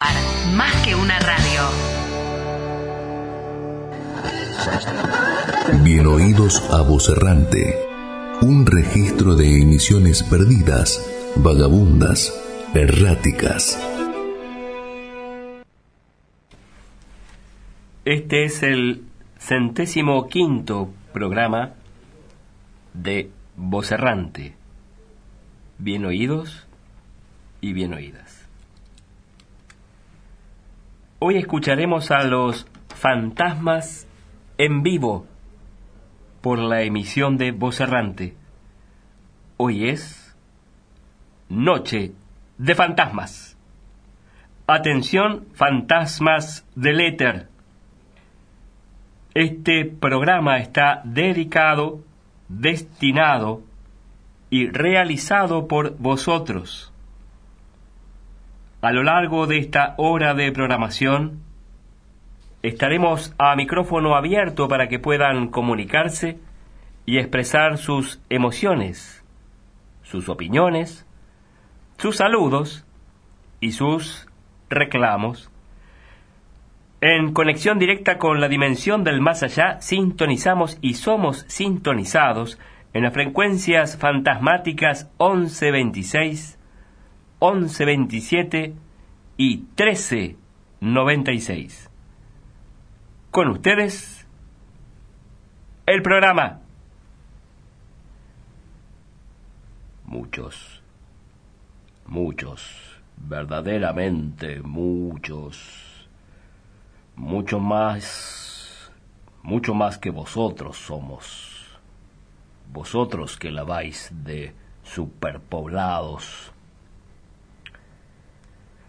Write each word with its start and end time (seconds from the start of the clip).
Más 0.00 0.74
que 0.84 0.94
una 0.94 1.18
radio. 1.18 1.62
Bien 5.82 6.06
oídos 6.06 6.70
a 6.70 6.82
voz 6.82 7.08
errante. 7.08 7.78
Un 8.40 8.66
registro 8.66 9.36
de 9.36 9.62
emisiones 9.62 10.22
perdidas, 10.22 11.04
vagabundas, 11.36 12.32
erráticas. 12.74 13.78
Este 18.04 18.44
es 18.44 18.62
el 18.62 19.04
centésimo 19.38 20.28
quinto 20.28 20.90
programa 21.12 21.72
de 22.92 23.30
Voz 23.56 23.92
Errante. 23.92 24.54
Bien 25.78 26.04
oídos 26.04 26.66
y 27.60 27.72
bien 27.72 27.94
oídas. 27.94 28.23
Hoy 31.20 31.38
escucharemos 31.38 32.10
a 32.10 32.24
los 32.24 32.66
fantasmas 32.88 34.06
en 34.58 34.82
vivo 34.82 35.26
por 36.40 36.58
la 36.58 36.82
emisión 36.82 37.36
de 37.36 37.52
Voz 37.52 37.80
Errante. 37.80 38.34
Hoy 39.56 39.88
es 39.88 40.36
Noche 41.48 42.12
de 42.58 42.74
Fantasmas. 42.74 43.56
Atención, 44.66 45.46
fantasmas 45.54 46.66
del 46.74 47.00
éter. 47.00 47.48
Este 49.34 49.84
programa 49.84 50.58
está 50.58 51.00
dedicado, 51.04 52.00
destinado 52.48 53.62
y 54.50 54.68
realizado 54.68 55.68
por 55.68 55.96
vosotros. 55.98 56.93
A 58.84 58.92
lo 58.92 59.02
largo 59.02 59.46
de 59.46 59.56
esta 59.56 59.94
hora 59.96 60.34
de 60.34 60.52
programación, 60.52 61.40
estaremos 62.62 63.34
a 63.38 63.56
micrófono 63.56 64.14
abierto 64.14 64.68
para 64.68 64.88
que 64.88 64.98
puedan 64.98 65.48
comunicarse 65.48 66.38
y 67.06 67.16
expresar 67.16 67.78
sus 67.78 68.20
emociones, 68.28 69.24
sus 70.02 70.28
opiniones, 70.28 71.06
sus 71.96 72.18
saludos 72.18 72.86
y 73.58 73.72
sus 73.72 74.28
reclamos. 74.68 75.50
En 77.00 77.32
conexión 77.32 77.78
directa 77.78 78.18
con 78.18 78.38
la 78.38 78.48
dimensión 78.48 79.02
del 79.02 79.22
más 79.22 79.42
allá, 79.42 79.80
sintonizamos 79.80 80.76
y 80.82 80.92
somos 80.92 81.46
sintonizados 81.48 82.60
en 82.92 83.04
las 83.04 83.14
frecuencias 83.14 83.96
fantasmáticas 83.96 85.10
1126, 85.18 86.58
1127 87.52 88.74
y 89.36 89.56
1396. 89.76 91.90
Con 93.30 93.48
ustedes, 93.48 94.26
el 95.86 96.02
programa. 96.02 96.60
Muchos, 100.06 100.82
muchos, 102.06 103.02
verdaderamente 103.16 104.62
muchos, 104.62 106.08
mucho 107.16 107.58
más, 107.58 108.90
mucho 109.42 109.74
más 109.74 109.98
que 109.98 110.10
vosotros 110.10 110.78
somos, 110.78 111.78
vosotros 112.72 113.36
que 113.36 113.50
la 113.50 113.64
vais 113.64 114.10
de 114.24 114.54
superpoblados. 114.84 116.53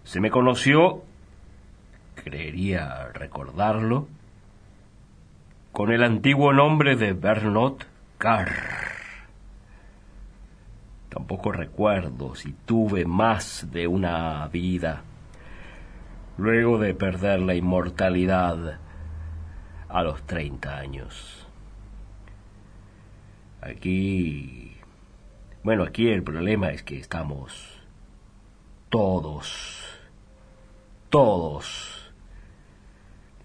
Se 0.05 0.21
me 0.21 0.29
conoció, 0.29 1.03
creería 2.15 3.09
recordarlo, 3.13 4.07
con 5.71 5.91
el 5.91 6.03
antiguo 6.03 6.53
nombre 6.53 6.95
de 6.95 7.13
Bernot 7.13 7.85
Carr. 8.17 8.53
Tampoco 11.09 11.51
recuerdo 11.51 12.35
si 12.35 12.53
tuve 12.53 13.05
más 13.05 13.67
de 13.71 13.87
una 13.87 14.47
vida 14.47 15.01
luego 16.37 16.77
de 16.77 16.93
perder 16.93 17.39
la 17.39 17.55
inmortalidad 17.55 18.79
a 19.89 20.03
los 20.03 20.21
30 20.23 20.77
años. 20.77 21.47
Aquí, 23.61 24.77
bueno, 25.63 25.83
aquí 25.83 26.09
el 26.09 26.21
problema 26.21 26.69
es 26.69 26.83
que 26.83 26.99
estamos 26.99 27.81
todos, 28.89 29.84
todos, 31.15 32.11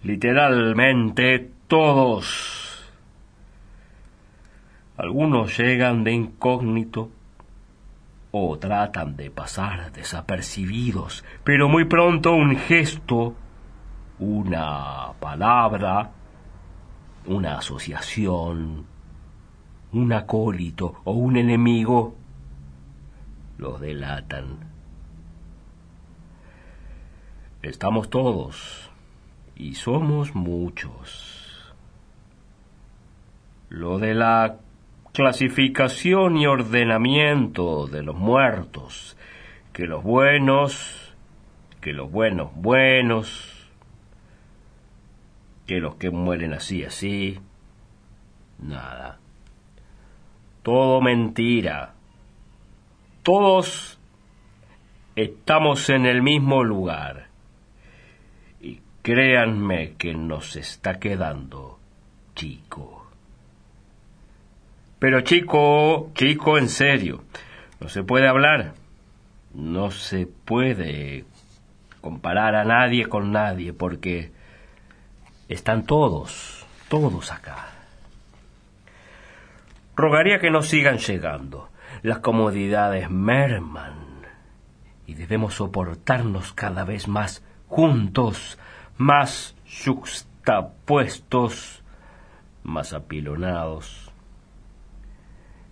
literalmente 0.03 1.53
todos. 1.69 2.91
Algunos 4.97 5.57
llegan 5.57 6.03
de 6.03 6.11
incógnito 6.11 7.11
o 8.31 8.59
tratan 8.59 9.15
de 9.15 9.31
pasar 9.31 9.93
desapercibidos, 9.93 11.23
pero 11.45 11.69
muy 11.69 11.85
pronto 11.85 12.33
un 12.33 12.57
gesto, 12.57 13.35
una 14.19 15.13
palabra, 15.21 16.11
una 17.25 17.59
asociación, 17.59 18.85
un 19.93 20.11
acólito 20.11 20.95
o 21.05 21.13
un 21.13 21.37
enemigo 21.37 22.15
los 23.57 23.79
delatan. 23.79 24.70
Estamos 27.63 28.09
todos 28.09 28.89
y 29.55 29.75
somos 29.75 30.33
muchos. 30.33 31.75
Lo 33.69 33.99
de 33.99 34.15
la 34.15 34.57
clasificación 35.13 36.37
y 36.37 36.47
ordenamiento 36.47 37.85
de 37.85 38.01
los 38.01 38.15
muertos, 38.15 39.15
que 39.73 39.85
los 39.85 40.03
buenos, 40.03 41.15
que 41.81 41.93
los 41.93 42.11
buenos 42.11 42.49
buenos, 42.55 43.69
que 45.67 45.79
los 45.79 45.95
que 45.97 46.09
mueren 46.09 46.53
así 46.53 46.83
así, 46.83 47.39
nada. 48.57 49.19
Todo 50.63 50.99
mentira. 50.99 51.93
Todos 53.21 53.99
estamos 55.15 55.91
en 55.91 56.07
el 56.07 56.23
mismo 56.23 56.63
lugar. 56.63 57.30
Créanme 59.01 59.93
que 59.93 60.13
nos 60.13 60.55
está 60.55 60.99
quedando 60.99 61.79
chico. 62.35 63.07
Pero 64.99 65.21
chico, 65.21 66.11
chico, 66.13 66.57
en 66.57 66.69
serio, 66.69 67.23
no 67.79 67.89
se 67.89 68.03
puede 68.03 68.27
hablar, 68.27 68.73
no 69.53 69.89
se 69.89 70.27
puede 70.27 71.25
comparar 72.01 72.55
a 72.55 72.63
nadie 72.63 73.07
con 73.07 73.31
nadie 73.31 73.73
porque 73.73 74.31
están 75.49 75.85
todos, 75.85 76.65
todos 76.87 77.31
acá. 77.31 77.69
Rogaría 79.95 80.39
que 80.39 80.51
no 80.51 80.61
sigan 80.61 80.97
llegando. 80.97 81.69
Las 82.03 82.19
comodidades 82.19 83.09
merman 83.09 84.11
y 85.05 85.13
debemos 85.13 85.55
soportarnos 85.55 86.53
cada 86.53 86.85
vez 86.85 87.07
más 87.07 87.43
juntos, 87.67 88.57
más 89.01 89.55
juxtapuestos, 89.83 91.83
más 92.63 92.93
apilonados 92.93 94.13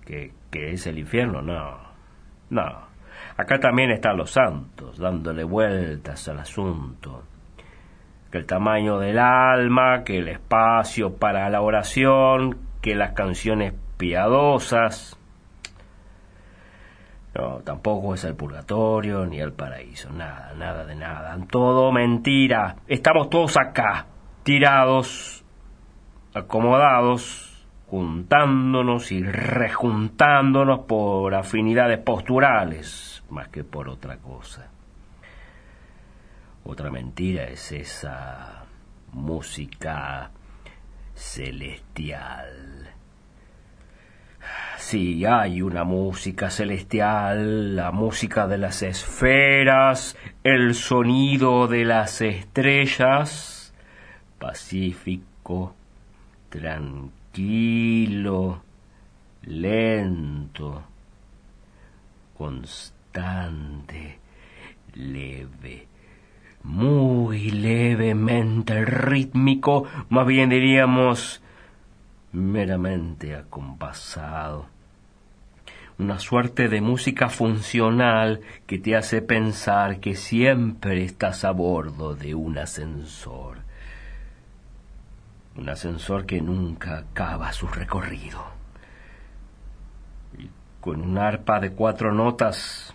que, 0.05 0.33
que 0.49 0.71
es 0.71 0.87
el 0.87 0.97
infierno, 0.97 1.43
no, 1.43 1.77
no. 2.49 2.89
Acá 3.37 3.59
también 3.59 3.91
están 3.91 4.17
los 4.17 4.31
santos, 4.31 4.97
dándole 4.97 5.43
vueltas 5.43 6.27
al 6.27 6.39
asunto. 6.39 7.21
Que 8.31 8.39
el 8.39 8.47
tamaño 8.47 8.97
del 8.97 9.19
alma, 9.19 10.03
que 10.03 10.17
el 10.17 10.29
espacio 10.29 11.17
para 11.17 11.47
la 11.49 11.61
oración, 11.61 12.57
que 12.81 12.95
las 12.95 13.11
canciones 13.11 13.75
piadosas. 13.97 15.18
No, 17.39 17.61
tampoco 17.61 18.15
es 18.15 18.25
el 18.25 18.35
purgatorio 18.35 19.25
ni 19.25 19.39
el 19.39 19.53
paraíso. 19.53 20.09
Nada, 20.11 20.51
nada 20.57 20.85
de 20.85 20.93
nada. 20.93 21.37
Todo 21.49 21.89
mentira. 21.89 22.75
Estamos 22.85 23.29
todos 23.29 23.55
acá, 23.55 24.07
tirados, 24.43 25.45
acomodados, 26.33 27.65
juntándonos 27.87 29.13
y 29.13 29.23
rejuntándonos 29.23 30.79
por 30.79 31.33
afinidades 31.33 31.99
posturales, 31.99 33.23
más 33.29 33.47
que 33.47 33.63
por 33.63 33.87
otra 33.87 34.17
cosa. 34.17 34.69
Otra 36.65 36.91
mentira 36.91 37.45
es 37.45 37.71
esa 37.71 38.65
música 39.13 40.29
celestial. 41.15 42.88
Sí, 44.77 45.25
hay 45.25 45.61
una 45.61 45.83
música 45.83 46.49
celestial, 46.49 47.75
la 47.75 47.91
música 47.91 48.47
de 48.47 48.57
las 48.57 48.81
esferas, 48.81 50.17
el 50.43 50.73
sonido 50.73 51.67
de 51.67 51.85
las 51.85 52.21
estrellas, 52.21 53.73
pacífico, 54.39 55.75
tranquilo, 56.49 57.83
lento, 59.43 60.83
constante, 62.37 64.17
leve, 64.95 65.87
muy 66.63 67.51
levemente 67.51 68.85
rítmico, 68.85 69.85
más 70.09 70.25
bien 70.25 70.49
diríamos 70.49 71.43
meramente 72.31 73.35
acompasado. 73.35 74.67
Una 75.97 76.17
suerte 76.19 76.69
de 76.69 76.79
música 76.79 77.29
funcional 77.29 78.39
que 78.67 78.79
te 78.79 78.95
hace 78.95 79.21
pensar 79.21 79.99
que 79.99 80.15
siempre 80.15 81.03
estás 81.03 81.43
a 81.43 81.51
bordo 81.51 82.15
de 82.15 82.35
un 82.35 82.57
ascensor. 82.57 83.57
Un 85.57 85.67
ascensor 85.67 86.25
que 86.25 86.39
nunca 86.39 86.99
acaba 86.99 87.51
su 87.51 87.67
recorrido. 87.67 88.41
Y 90.37 90.49
con 90.79 91.01
un 91.01 91.17
arpa 91.17 91.59
de 91.59 91.71
cuatro 91.71 92.13
notas 92.13 92.93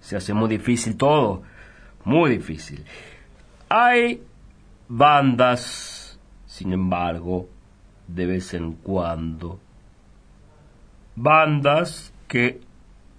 se 0.00 0.16
hace 0.16 0.32
muy 0.32 0.48
difícil 0.48 0.96
todo, 0.96 1.42
muy 2.04 2.30
difícil. 2.30 2.82
Hay 3.68 4.22
bandas, 4.88 6.18
sin 6.46 6.72
embargo, 6.72 7.46
de 8.08 8.26
vez 8.26 8.54
en 8.54 8.72
cuando. 8.72 9.60
Bandas 11.14 12.12
que 12.28 12.60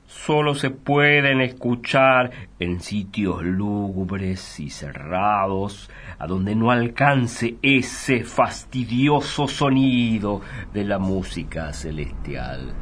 solo 0.08 0.54
se 0.54 0.70
pueden 0.70 1.42
escuchar 1.42 2.32
en 2.60 2.80
sitios 2.82 3.44
lúgubres 3.44 4.60
y 4.60 4.70
cerrados, 4.70 5.90
a 6.20 6.28
donde 6.28 6.56
no 6.56 6.72
alcance 6.72 7.58
ese 7.62 8.24
fastidioso 8.24 9.48
sonido 9.48 10.42
de 10.74 10.86
la 10.86 11.00
música 11.00 11.74
celestial. 11.74 12.74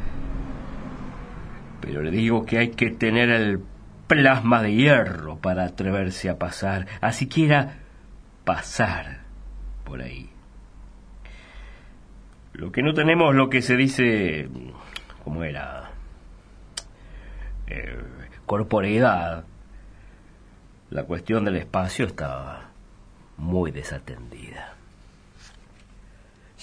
Pero 1.80 2.04
le 2.04 2.12
digo 2.12 2.45
que 2.45 2.59
hay 2.59 2.69
que 2.71 2.92
tener 2.92 3.30
el 3.30 3.59
plasma 4.07 4.62
de 4.62 4.75
hierro 4.75 5.38
para 5.38 5.63
atreverse 5.63 6.30
a 6.30 6.38
pasar, 6.38 6.86
a 7.00 7.12
siquiera 7.12 7.80
pasar 8.44 9.21
por 9.86 10.01
ahí. 10.01 10.30
Lo 12.53 12.71
que 12.71 12.81
no 12.81 12.94
tenemos 12.94 13.33
lo 13.33 13.50
que 13.50 13.62
se 13.62 13.75
dice, 13.75 14.50
¿cómo 15.24 15.44
era? 15.44 15.92
Eh, 17.68 17.98
corporeidad. 18.45 19.45
La 20.89 21.03
cuestión 21.06 21.45
del 21.45 21.56
espacio 21.56 22.06
está 22.06 22.69
muy 23.38 23.71
desatendida. 23.71 24.75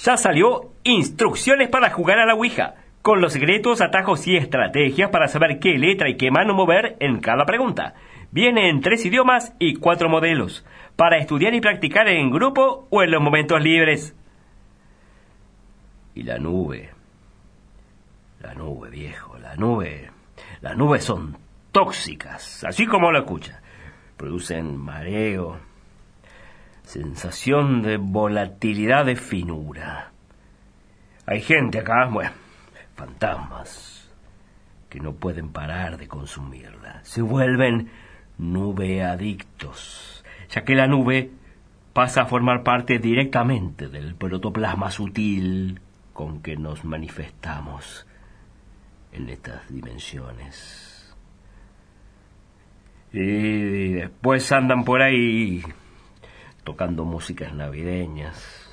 Ya 0.04 0.16
salió 0.16 0.72
Instrucciones 0.84 1.68
para 1.68 1.90
jugar 1.90 2.18
a 2.18 2.26
la 2.26 2.34
Ouija, 2.34 2.74
con 3.02 3.20
los 3.20 3.32
secretos, 3.32 3.80
atajos 3.80 4.26
y 4.26 4.36
estrategias 4.36 5.10
para 5.10 5.28
saber 5.28 5.58
qué 5.58 5.78
letra 5.78 6.08
y 6.08 6.16
qué 6.16 6.30
mano 6.30 6.54
mover 6.54 6.96
en 7.00 7.20
cada 7.20 7.46
pregunta. 7.46 7.94
Viene 8.30 8.68
en 8.68 8.80
tres 8.80 9.04
idiomas 9.06 9.54
y 9.58 9.76
cuatro 9.76 10.08
modelos, 10.08 10.64
para 10.96 11.16
estudiar 11.16 11.54
y 11.54 11.60
practicar 11.60 12.06
en 12.08 12.30
grupo 12.30 12.86
o 12.90 13.02
en 13.02 13.10
los 13.10 13.22
momentos 13.22 13.62
libres. 13.62 14.14
Y 16.18 16.24
la 16.24 16.36
nube. 16.36 16.90
La 18.40 18.52
nube, 18.52 18.90
viejo, 18.90 19.38
la 19.38 19.54
nube. 19.54 20.10
Las 20.60 20.76
nubes 20.76 21.04
son 21.04 21.38
tóxicas, 21.70 22.64
así 22.64 22.86
como 22.86 23.12
lo 23.12 23.20
escucha. 23.20 23.62
Producen 24.16 24.76
mareo, 24.76 25.60
sensación 26.82 27.82
de 27.82 27.98
volatilidad 27.98 29.06
de 29.06 29.14
finura. 29.14 30.10
Hay 31.24 31.40
gente 31.40 31.78
acá, 31.78 32.06
bueno, 32.06 32.32
fantasmas, 32.96 34.10
que 34.88 34.98
no 34.98 35.12
pueden 35.12 35.50
parar 35.50 35.98
de 35.98 36.08
consumirla. 36.08 36.98
Se 37.04 37.22
vuelven 37.22 37.92
nube 38.38 39.04
adictos, 39.04 40.24
ya 40.50 40.64
que 40.64 40.74
la 40.74 40.88
nube 40.88 41.30
pasa 41.92 42.22
a 42.22 42.26
formar 42.26 42.64
parte 42.64 42.98
directamente 42.98 43.88
del 43.88 44.16
protoplasma 44.16 44.90
sutil 44.90 45.80
con 46.18 46.42
que 46.42 46.56
nos 46.56 46.84
manifestamos 46.84 48.04
en 49.12 49.28
estas 49.28 49.72
dimensiones. 49.72 51.14
Y 53.12 53.92
después 53.92 54.50
andan 54.50 54.82
por 54.82 55.00
ahí 55.00 55.62
tocando 56.64 57.04
músicas 57.04 57.54
navideñas. 57.54 58.68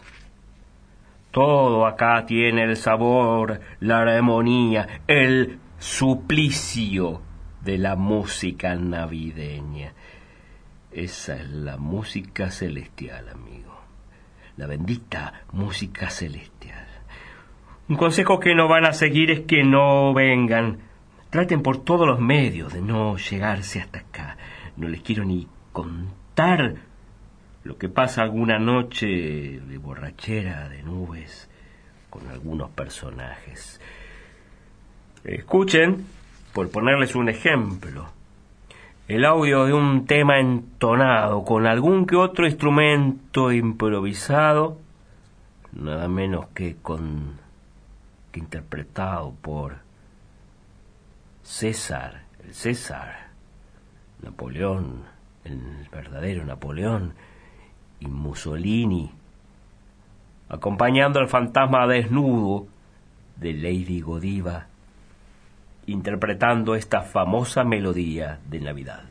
Todo 1.29 1.85
acá 1.85 2.25
tiene 2.25 2.63
el 2.63 2.77
sabor, 2.77 3.61
la 3.79 3.99
armonía, 3.99 5.03
el 5.05 5.59
suplicio 5.77 7.21
de 7.61 7.77
la 7.77 7.95
música 7.95 8.73
navideña. 8.73 9.93
Esa 10.91 11.35
es 11.35 11.47
la 11.51 11.77
música 11.77 12.49
celestial, 12.49 13.29
amigo. 13.29 13.81
La 14.57 14.65
bendita 14.65 15.43
música 15.51 16.09
celestial. 16.09 16.84
Un 17.87 17.97
consejo 17.97 18.39
que 18.39 18.55
no 18.55 18.67
van 18.67 18.85
a 18.85 18.93
seguir 18.93 19.29
es 19.29 19.41
que 19.41 19.63
no 19.63 20.11
vengan. 20.13 20.79
Traten 21.29 21.61
por 21.61 21.83
todos 21.83 22.07
los 22.07 22.19
medios 22.19 22.73
de 22.73 22.81
no 22.81 23.17
llegarse 23.17 23.79
hasta 23.79 23.99
acá. 23.99 24.37
No 24.75 24.87
les 24.87 25.01
quiero 25.01 25.23
ni 25.23 25.47
contar 25.71 26.75
lo 27.63 27.77
que 27.77 27.87
pasa 27.87 28.23
alguna 28.23 28.57
noche 28.57 29.05
de 29.05 29.77
borrachera, 29.77 30.67
de 30.67 30.81
nubes, 30.81 31.47
con 32.09 32.27
algunos 32.27 32.71
personajes. 32.71 33.79
Escuchen, 35.23 36.05
por 36.53 36.71
ponerles 36.71 37.15
un 37.15 37.29
ejemplo, 37.29 38.07
el 39.07 39.25
audio 39.25 39.65
de 39.65 39.73
un 39.73 40.07
tema 40.07 40.39
entonado 40.39 41.43
con 41.43 41.67
algún 41.67 42.07
que 42.07 42.15
otro 42.15 42.47
instrumento 42.47 43.51
improvisado, 43.51 44.79
nada 45.73 46.07
menos 46.07 46.47
que 46.47 46.77
con 46.77 47.44
interpretado 48.35 49.33
por 49.41 49.77
César, 51.43 52.23
el 52.43 52.53
César, 52.53 53.27
Napoleón, 54.21 55.03
el 55.43 55.87
verdadero 55.91 56.45
Napoleón, 56.45 57.13
y 57.99 58.07
Mussolini, 58.07 59.11
acompañando 60.49 61.19
al 61.19 61.29
fantasma 61.29 61.87
desnudo 61.87 62.67
de 63.37 63.53
Lady 63.53 64.01
Godiva, 64.01 64.67
interpretando 65.87 66.75
esta 66.75 67.01
famosa 67.01 67.63
melodía 67.63 68.39
de 68.49 68.59
Navidad. 68.59 69.03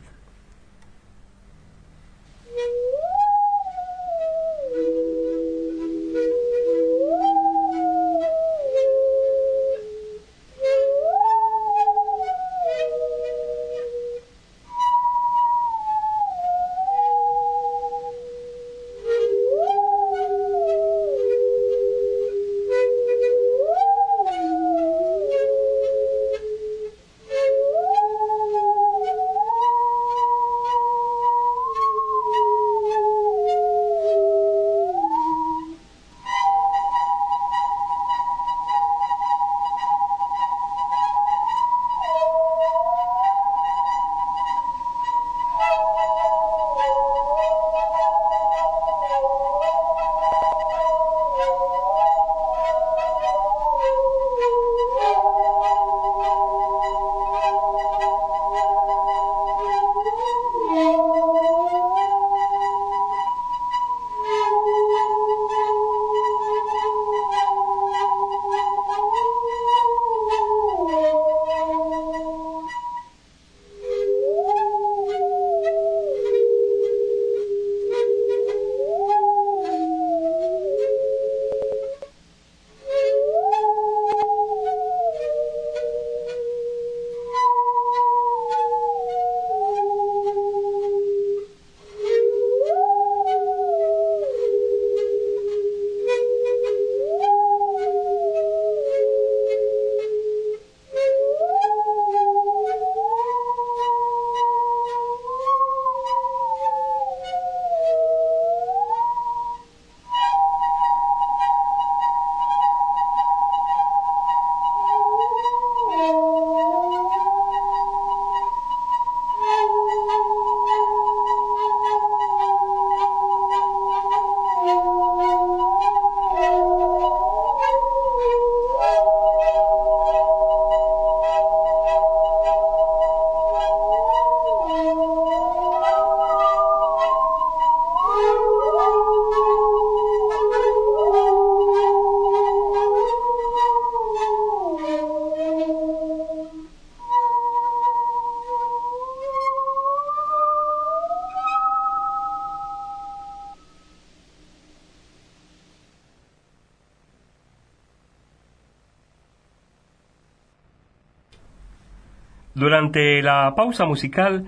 Durante 162.85 163.23
la 163.23 163.55
pausa 163.55 163.85
musical, 163.85 164.45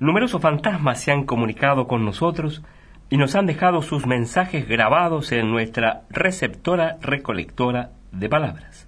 numerosos 0.00 0.42
fantasmas 0.42 1.00
se 1.00 1.12
han 1.12 1.24
comunicado 1.24 1.88
con 1.88 2.04
nosotros 2.04 2.62
y 3.08 3.16
nos 3.16 3.34
han 3.34 3.46
dejado 3.46 3.80
sus 3.80 4.06
mensajes 4.06 4.68
grabados 4.68 5.32
en 5.32 5.50
nuestra 5.50 6.02
receptora 6.10 6.98
recolectora 7.00 7.92
de 8.12 8.28
palabras. 8.28 8.86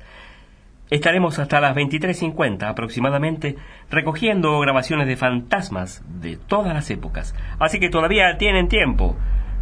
Estaremos 0.90 1.38
hasta 1.38 1.58
las 1.62 1.74
23.50 1.74 2.68
aproximadamente 2.68 3.56
recogiendo 3.90 4.60
grabaciones 4.60 5.06
de 5.06 5.16
fantasmas 5.16 6.04
de 6.20 6.36
todas 6.36 6.74
las 6.74 6.90
épocas, 6.90 7.34
así 7.58 7.80
que 7.80 7.88
todavía 7.88 8.36
tienen 8.36 8.68
tiempo. 8.68 9.16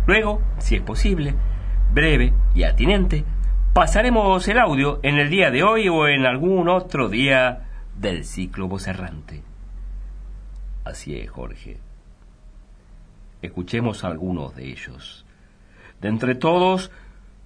Luego, 0.08 0.42
si 0.58 0.74
es 0.74 0.82
posible, 0.82 1.36
breve 1.94 2.32
y 2.52 2.64
atinente, 2.64 3.24
pasaremos 3.74 4.48
el 4.48 4.58
audio 4.58 4.98
en 5.04 5.18
el 5.18 5.30
día 5.30 5.52
de 5.52 5.62
hoy 5.62 5.88
o 5.88 6.08
en 6.08 6.26
algún 6.26 6.68
otro 6.68 7.08
día 7.08 7.69
del 8.00 8.24
ciclo 8.24 8.66
vocerrante. 8.66 9.42
Así 10.84 11.18
es, 11.18 11.30
Jorge. 11.30 11.78
Escuchemos 13.42 14.04
algunos 14.04 14.56
de 14.56 14.70
ellos. 14.70 15.26
De 16.00 16.08
entre 16.08 16.34
todos, 16.34 16.90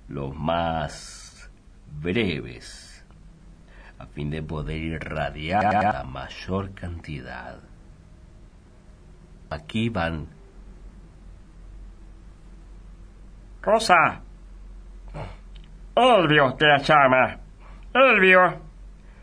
los 0.06 0.32
más 0.36 1.50
breves, 2.00 3.04
a 3.98 4.06
fin 4.06 4.30
de 4.30 4.42
poder 4.42 4.76
irradiar 4.76 5.74
la 5.82 6.04
mayor 6.04 6.72
cantidad. 6.72 7.58
Aquí 9.50 9.88
van. 9.88 10.28
Rosa. 13.60 14.22
Elvio 15.96 16.54
te 16.54 16.66
la 16.66 16.78
llama. 16.78 17.40
Elvio. 17.92 18.60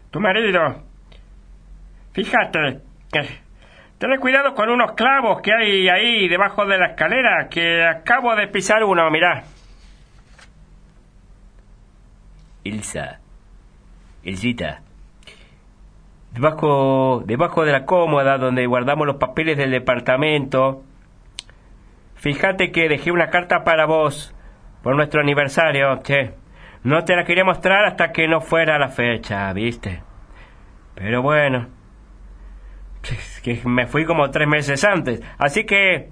Tu 0.10 0.20
marido. 0.20 0.90
Fíjate 2.13 2.80
que 3.12 4.20
cuidado 4.20 4.53
con 4.56 4.70
unos 4.70 4.94
clavos 4.94 5.41
que 5.41 5.51
hay 5.53 5.89
ahí 5.89 6.27
debajo 6.27 6.65
de 6.65 6.77
la 6.77 6.88
escalera, 6.88 7.48
que 7.50 7.84
acabo 7.84 8.36
de 8.36 8.48
pisar 8.48 8.84
uno, 8.84 9.10
mirá. 9.12 9.44
Elsa. 12.63 13.20
Elsita. 14.24 14.82
Debajo, 16.32 17.24
debajo 17.25 17.65
de 17.65 17.72
la 17.74 17.86
cómoda 17.86 18.38
donde 18.38 18.65
guardamos 18.65 19.06
los 19.08 19.18
papeles 19.18 19.58
del 19.58 19.72
departamento. 19.72 20.84
Fíjate 22.15 22.72
que 22.72 22.88
dejé 22.88 23.12
una 23.12 23.30
carta 23.30 23.63
para 23.63 23.86
vos 23.86 24.34
por 24.84 24.96
nuestro 24.96 25.22
aniversario, 25.22 26.01
che. 26.03 26.36
No 26.84 27.03
te 27.03 27.15
la 27.15 27.25
quería 27.25 27.44
mostrar 27.44 27.86
hasta 27.86 28.12
que 28.12 28.27
no 28.27 28.41
fuera 28.41 28.80
la 28.80 28.89
fecha, 28.89 29.51
¿viste? 29.53 30.01
Pero 30.96 31.22
bueno, 31.22 31.68
que 33.43 33.62
me 33.65 33.88
fui 33.88 34.05
como 34.05 34.29
tres 34.31 34.48
meses 34.48 34.84
antes. 34.84 35.22
Así 35.38 35.65
que 35.65 36.10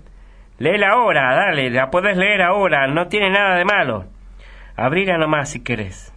léela 0.58 0.91
ahora, 0.91 1.36
dale, 1.36 1.69
la 1.69 1.89
puedes 1.89 2.17
leer 2.17 2.41
ahora, 2.41 2.88
no 2.88 3.08
tiene 3.08 3.29
nada 3.29 3.55
de 3.55 3.65
malo. 3.65 4.05
Abrila 4.75 5.17
nomás 5.17 5.50
si 5.50 5.62
querés. 5.62 6.13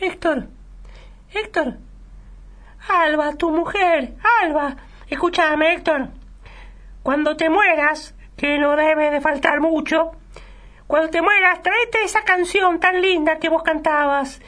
Héctor, 0.00 0.48
Héctor, 1.32 1.78
Alba, 2.88 3.34
tu 3.36 3.50
mujer, 3.50 4.14
Alba, 4.42 4.76
escúchame, 5.08 5.74
Héctor. 5.74 6.08
Cuando 7.02 7.36
te 7.36 7.48
mueras, 7.48 8.14
que 8.36 8.58
no 8.58 8.76
debe 8.76 9.10
de 9.10 9.20
faltar 9.20 9.60
mucho, 9.60 10.12
cuando 10.86 11.08
te 11.08 11.22
mueras, 11.22 11.62
tráete 11.62 12.02
esa 12.02 12.22
canción 12.22 12.78
tan 12.80 13.00
linda 13.00 13.38
que 13.38 13.48
vos 13.48 13.62
cantabas, 13.62 14.40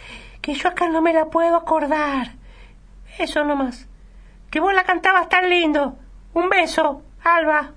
que 0.43 0.55
yo 0.55 0.69
acá 0.69 0.89
no 0.89 1.01
me 1.01 1.13
la 1.13 1.27
puedo 1.27 1.57
acordar. 1.57 2.36
Eso 3.19 3.45
nomás. 3.45 3.89
Que 4.51 4.61
vos 4.61 4.75
la 4.75 4.85
cantabas 4.85 5.29
tan 5.29 5.49
lindo. 5.49 5.99
Un 6.35 6.49
beso, 6.49 7.03
Alba. 7.23 7.73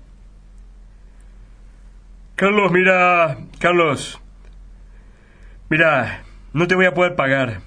Carlos, 2.34 2.72
mira, 2.72 3.38
Carlos. 3.58 4.20
Mira, 5.68 6.22
no 6.52 6.66
te 6.66 6.74
voy 6.74 6.86
a 6.86 6.94
poder 6.94 7.14
pagar. 7.14 7.60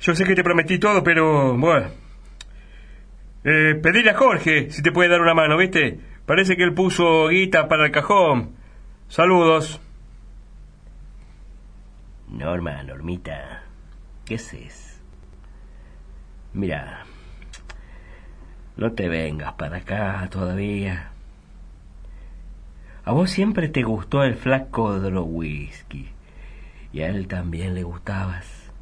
Yo 0.00 0.14
sé 0.14 0.24
que 0.24 0.34
te 0.34 0.44
prometí 0.44 0.78
todo, 0.78 1.02
pero 1.02 1.56
bueno. 1.56 1.88
Eh, 3.44 3.74
pedirle 3.82 4.10
a 4.10 4.16
Jorge 4.16 4.70
si 4.70 4.82
te 4.82 4.92
puede 4.92 5.08
dar 5.08 5.20
una 5.20 5.34
mano, 5.34 5.56
¿viste? 5.56 5.98
Parece 6.26 6.56
que 6.56 6.64
él 6.64 6.74
puso 6.74 7.28
guita 7.28 7.68
para 7.68 7.86
el 7.86 7.92
cajón. 7.92 8.56
Saludos. 9.08 9.80
Norma, 12.28 12.82
Normita, 12.82 13.62
¿qué 14.24 14.34
es 14.34 14.52
Mira, 16.56 17.04
no 18.78 18.92
te 18.92 19.10
vengas 19.10 19.52
para 19.52 19.76
acá 19.76 20.26
todavía. 20.30 21.10
A 23.04 23.12
vos 23.12 23.28
siempre 23.28 23.68
te 23.68 23.82
gustó 23.82 24.22
el 24.22 24.36
flaco 24.36 24.98
de 24.98 25.10
los 25.10 25.26
whisky. 25.28 26.08
Y 26.94 27.02
a 27.02 27.08
él 27.08 27.28
también 27.28 27.74
le 27.74 27.82
gustabas. 27.82 28.72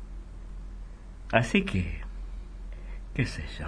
Así 1.32 1.64
que, 1.64 2.00
qué 3.12 3.26
sé 3.26 3.44
yo, 3.58 3.66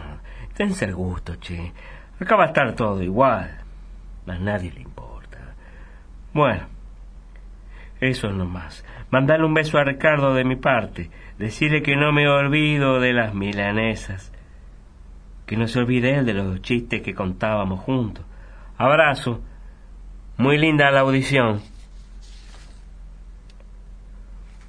tense 0.55 0.85
el 0.85 0.95
gusto, 0.95 1.35
che. 1.35 1.73
Acá 2.21 2.37
va 2.37 2.45
a 2.45 2.49
estar 2.49 2.77
todo 2.77 3.03
igual. 3.03 3.59
A 4.29 4.39
nadie 4.39 4.71
le 4.71 4.83
importa. 4.83 5.39
Bueno, 6.33 6.69
eso 8.01 8.29
es 8.29 8.35
nomás. 8.35 8.85
Mandale 9.11 9.45
un 9.45 9.55
beso 9.55 9.79
a 9.79 9.85
Ricardo 9.85 10.35
de 10.35 10.45
mi 10.45 10.57
parte. 10.57 11.11
Decirle 11.39 11.83
que 11.83 11.97
no 11.97 12.13
me 12.13 12.29
olvido 12.29 13.01
de 13.01 13.13
las 13.13 13.35
milanesas. 13.35 14.33
Que 15.47 15.57
no 15.57 15.67
se 15.69 15.79
olvide 15.79 16.17
él 16.19 16.27
de 16.27 16.35
los 16.35 16.61
chistes 16.61 17.03
que 17.03 17.15
contábamos 17.15 17.81
juntos. 17.81 18.25
Abrazo. 18.77 19.43
Muy 20.39 20.59
linda 20.59 20.91
la 20.91 21.01
audición. 21.01 21.63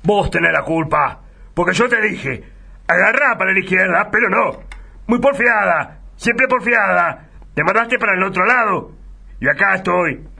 Vos 0.04 0.32
tenés 0.32 0.54
la 0.54 0.64
culpa. 0.64 1.22
Porque 1.54 1.74
yo 1.74 1.90
te 1.90 2.02
dije, 2.02 2.44
agarrá 2.88 3.38
para 3.38 3.52
la 3.52 3.60
izquierda, 3.60 4.10
pero 4.12 4.30
no. 4.30 4.60
Muy 5.08 5.20
porfiada. 5.20 6.00
Siempre 6.16 6.48
porfiada. 6.48 7.28
Te 7.54 7.64
mandaste 7.64 7.98
para 7.98 8.14
el 8.14 8.24
otro 8.24 8.46
lado. 8.46 8.92
Y 9.42 9.50
acá 9.50 9.76
estoy. 9.76 10.37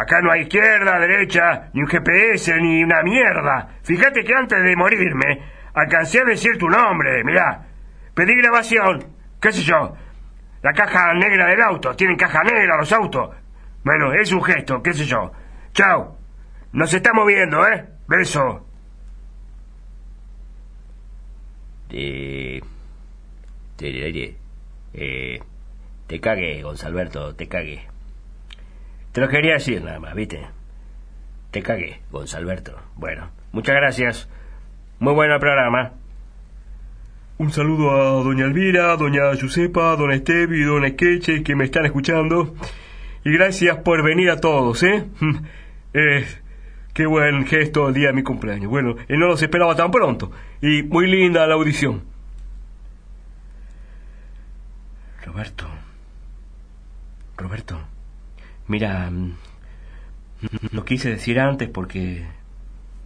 Acá 0.00 0.22
no 0.22 0.32
hay 0.32 0.42
izquierda, 0.42 0.98
derecha, 0.98 1.68
ni 1.74 1.82
un 1.82 1.86
GPS, 1.86 2.56
ni 2.58 2.82
una 2.82 3.02
mierda. 3.02 3.68
Fíjate 3.82 4.24
que 4.24 4.34
antes 4.34 4.62
de 4.62 4.74
morirme, 4.74 5.42
alcancé 5.74 6.20
a 6.20 6.24
decir 6.24 6.56
tu 6.56 6.70
nombre, 6.70 7.22
mirá. 7.22 7.66
Pedí 8.14 8.34
grabación, 8.36 9.14
qué 9.38 9.52
sé 9.52 9.60
yo. 9.60 9.94
La 10.62 10.72
caja 10.72 11.12
negra 11.12 11.48
del 11.48 11.60
auto, 11.60 11.94
tienen 11.94 12.16
caja 12.16 12.42
negra 12.44 12.78
los 12.78 12.90
autos. 12.92 13.36
Bueno, 13.84 14.14
es 14.14 14.32
un 14.32 14.42
gesto, 14.42 14.82
qué 14.82 14.94
sé 14.94 15.04
yo. 15.04 15.32
Chao. 15.74 16.16
Nos 16.72 16.94
estamos 16.94 17.26
viendo, 17.26 17.68
¿eh? 17.68 17.86
Beso. 18.08 18.66
Te... 21.90 22.62
Eh, 24.94 25.40
te 26.06 26.20
cagué, 26.20 26.62
Gonzalberto, 26.62 27.34
te 27.34 27.48
cagué. 27.48 27.89
Te 29.12 29.20
lo 29.20 29.28
quería 29.28 29.54
decir 29.54 29.82
nada 29.82 29.98
más, 29.98 30.14
¿viste? 30.14 30.46
Te 31.50 31.62
cagué, 31.62 32.00
Gonzalberto. 32.12 32.78
Bueno, 32.94 33.30
muchas 33.52 33.74
gracias. 33.74 34.28
Muy 35.00 35.14
bueno 35.14 35.34
el 35.34 35.40
programa. 35.40 35.92
Un 37.38 37.50
saludo 37.50 37.90
a 37.90 38.22
doña 38.22 38.44
Elvira, 38.44 38.96
doña 38.96 39.34
Giuseppa, 39.34 39.96
don 39.96 40.12
Estevi 40.12 40.62
don 40.62 40.84
Esqueche 40.84 41.42
que 41.42 41.56
me 41.56 41.64
están 41.64 41.86
escuchando. 41.86 42.54
Y 43.24 43.32
gracias 43.32 43.78
por 43.78 44.04
venir 44.04 44.30
a 44.30 44.40
todos, 44.40 44.82
¿eh? 44.82 45.06
eh 45.94 46.26
qué 46.92 47.06
buen 47.06 47.46
gesto 47.46 47.88
el 47.88 47.94
día 47.94 48.08
de 48.08 48.12
mi 48.12 48.22
cumpleaños. 48.22 48.70
Bueno, 48.70 48.94
y 49.08 49.16
no 49.16 49.26
los 49.26 49.42
esperaba 49.42 49.74
tan 49.74 49.90
pronto. 49.90 50.30
Y 50.60 50.82
muy 50.82 51.06
linda 51.06 51.46
la 51.46 51.54
audición. 51.54 52.02
Roberto. 55.24 55.66
Roberto. 57.36 57.80
Mira, 58.70 59.10
no 60.70 60.84
quise 60.84 61.10
decir 61.10 61.40
antes 61.40 61.68
porque 61.68 62.24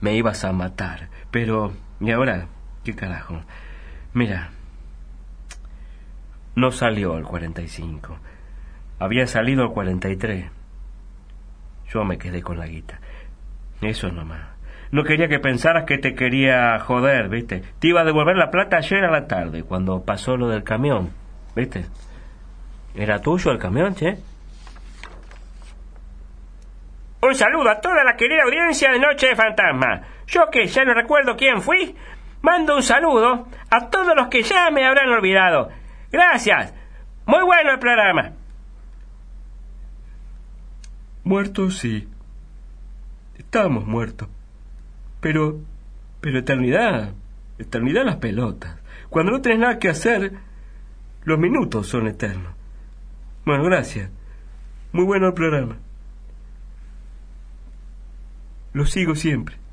me 0.03 0.15
ibas 0.15 0.45
a 0.45 0.53
matar, 0.53 1.09
pero... 1.31 1.73
¿Y 2.01 2.11
ahora? 2.11 2.49
¿Qué 2.85 2.95
carajo? 2.95 3.41
Mira, 4.13 4.51
no 6.55 6.71
salió 6.71 7.17
el 7.17 7.25
45. 7.25 8.19
Había 8.99 9.27
salido 9.27 9.63
el 9.63 9.71
43. 9.71 10.51
Yo 11.89 12.05
me 12.05 12.19
quedé 12.19 12.43
con 12.43 12.59
la 12.59 12.67
guita. 12.67 13.01
Eso 13.81 14.11
nomás. 14.11 14.43
No 14.91 15.03
quería 15.03 15.29
que 15.29 15.39
pensaras 15.39 15.87
que 15.87 15.97
te 15.97 16.15
quería 16.15 16.79
joder, 16.81 17.31
¿viste? 17.31 17.63
Te 17.79 17.89
iba 17.89 18.03
a 18.03 18.05
devolver 18.05 18.37
la 18.37 18.51
plata 18.51 18.77
ayer 18.77 19.03
a 19.03 19.11
la 19.11 19.27
tarde, 19.29 19.63
cuando 19.63 20.05
pasó 20.05 20.37
lo 20.37 20.49
del 20.49 20.63
camión, 20.63 21.13
¿viste? 21.57 21.87
¿Era 22.95 23.23
tuyo 23.23 23.51
el 23.51 23.59
camión, 23.59 23.95
che? 23.95 24.19
Un 27.25 27.35
saludo 27.35 27.71
a 27.71 27.81
toda 27.81 28.05
la 28.05 28.17
querida 28.17 28.43
audiencia 28.45 28.91
de 28.91 28.99
Noche 28.99 29.29
de 29.29 29.37
Fantasma. 29.37 30.03
Yo 30.27 30.51
que 30.51 30.67
ya 30.67 30.85
no 30.85 30.93
recuerdo 30.93 31.37
quién 31.37 31.63
fui, 31.63 31.95
mando 32.43 32.77
un 32.77 32.83
saludo 32.83 33.49
a 33.71 33.89
todos 33.89 34.15
los 34.15 34.29
que 34.29 34.43
ya 34.43 34.71
me 34.71 34.85
habrán 34.85 35.09
olvidado. 35.09 35.71
Gracias. 36.13 36.75
Muy 37.25 37.43
bueno 37.43 37.73
el 37.73 37.79
programa. 37.79 38.33
Muertos 41.25 41.79
sí. 41.79 42.07
Estamos 43.39 43.87
muertos. 43.87 44.29
Pero, 45.23 45.61
pero 46.21 46.39
eternidad, 46.39 47.15
eternidad 47.59 48.05
las 48.05 48.17
pelotas. 48.17 48.77
Cuando 49.09 49.33
no 49.33 49.41
tenés 49.41 49.61
nada 49.61 49.79
que 49.79 49.89
hacer, 49.89 50.33
los 51.23 51.39
minutos 51.39 51.87
son 51.87 52.07
eternos. 52.07 52.53
Bueno, 53.47 53.65
gracias. 53.65 54.11
Muy 54.93 55.07
bueno 55.07 55.29
el 55.29 55.35
programa. 55.35 55.79
Lo 58.75 58.85
sigo 58.87 59.15
siempre. 59.15 59.64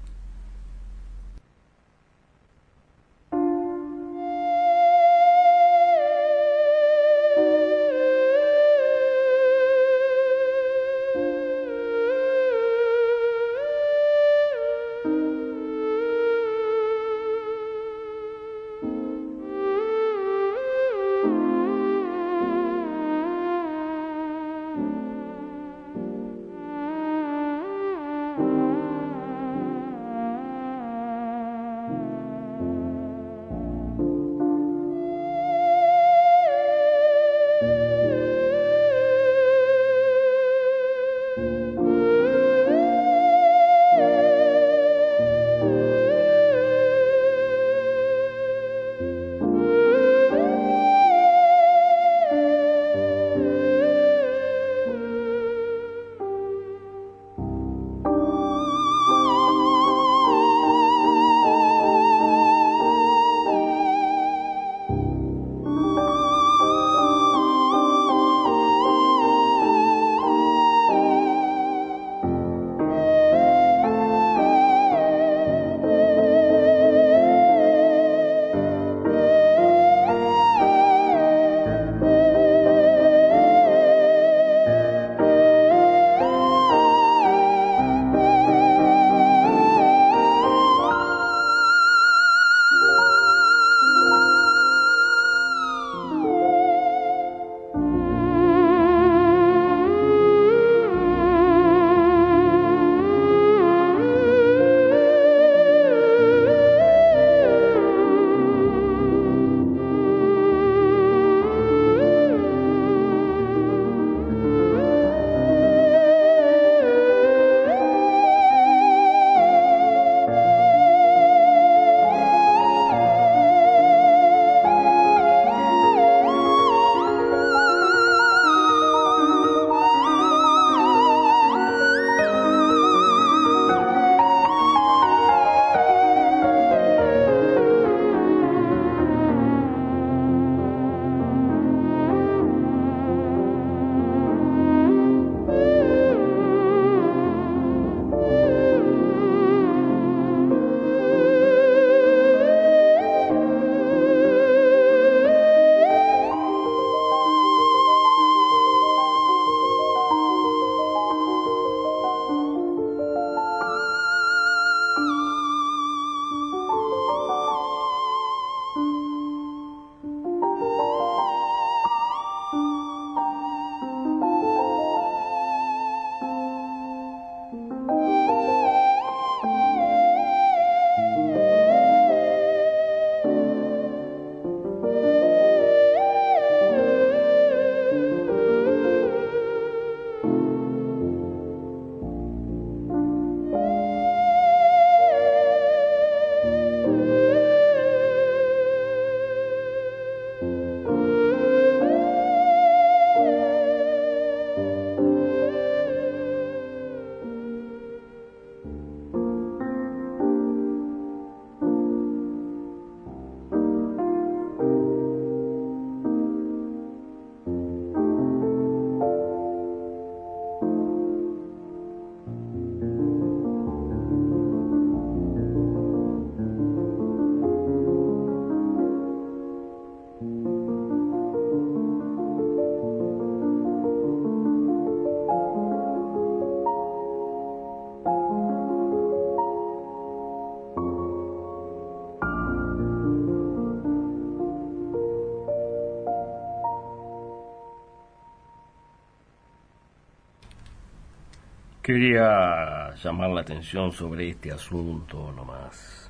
Quería 251.94 252.96
llamar 253.04 253.32
la 253.32 253.42
atención 253.42 253.92
sobre 253.92 254.30
este 254.30 254.50
asunto 254.50 255.30
nomás. 255.34 256.10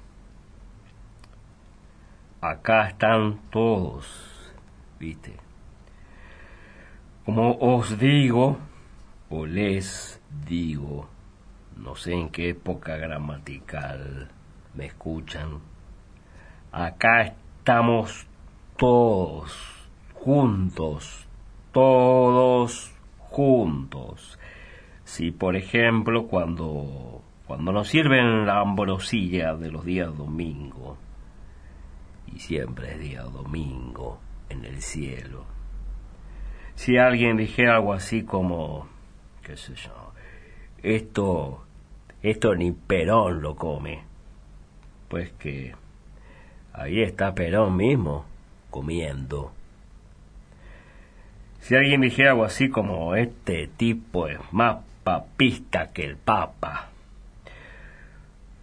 Acá 2.40 2.90
están 2.90 3.40
todos, 3.50 4.54
¿viste? 5.00 5.36
Como 7.26 7.58
os 7.60 7.98
digo, 7.98 8.60
o 9.32 9.48
les 9.48 10.22
digo, 10.46 11.10
no 11.78 11.96
sé 11.96 12.14
en 12.14 12.30
qué 12.30 12.50
época 12.50 12.98
gramatical 12.98 14.30
me 14.76 14.86
escuchan, 14.86 15.62
acá 16.72 17.24
estamos 17.24 18.28
todos 18.78 19.52
juntos, 20.14 21.26
todos 21.72 22.94
juntos. 23.18 24.38
Si, 25.04 25.32
por 25.32 25.56
ejemplo, 25.56 26.28
cuando, 26.28 27.22
cuando 27.48 27.72
nos 27.72 27.90
sirven 27.90 28.46
la 28.46 28.62
ambrosía 28.62 29.56
de 29.56 29.72
los 29.72 29.86
días 29.86 30.16
domingo, 30.16 30.98
y 32.34 32.40
siempre 32.40 32.94
es 32.94 33.00
día 33.00 33.24
domingo 33.24 34.20
en 34.50 34.66
el 34.66 34.82
cielo, 34.82 35.46
si 36.76 36.98
alguien 36.98 37.38
dijera 37.38 37.76
algo 37.76 37.94
así 37.94 38.24
como, 38.24 38.88
qué 39.44 39.58
sé 39.58 39.76
yo, 39.76 40.14
esto, 40.82 41.64
esto 42.24 42.56
ni 42.56 42.72
Perón 42.72 43.42
lo 43.42 43.56
come, 43.56 44.04
pues 45.10 45.32
que 45.34 45.76
ahí 46.74 47.02
está 47.02 47.36
Perón 47.36 47.76
mismo 47.76 48.26
comiendo. 48.70 49.52
Si 51.60 51.76
alguien 51.76 52.02
dijera 52.02 52.32
algo 52.32 52.46
así 52.46 52.70
como 52.70 53.16
este 53.16 53.68
tipo 53.78 54.28
es 54.28 54.40
más 54.52 54.78
papista 55.04 55.92
que 55.92 56.06
el 56.06 56.18
Papa, 56.18 56.90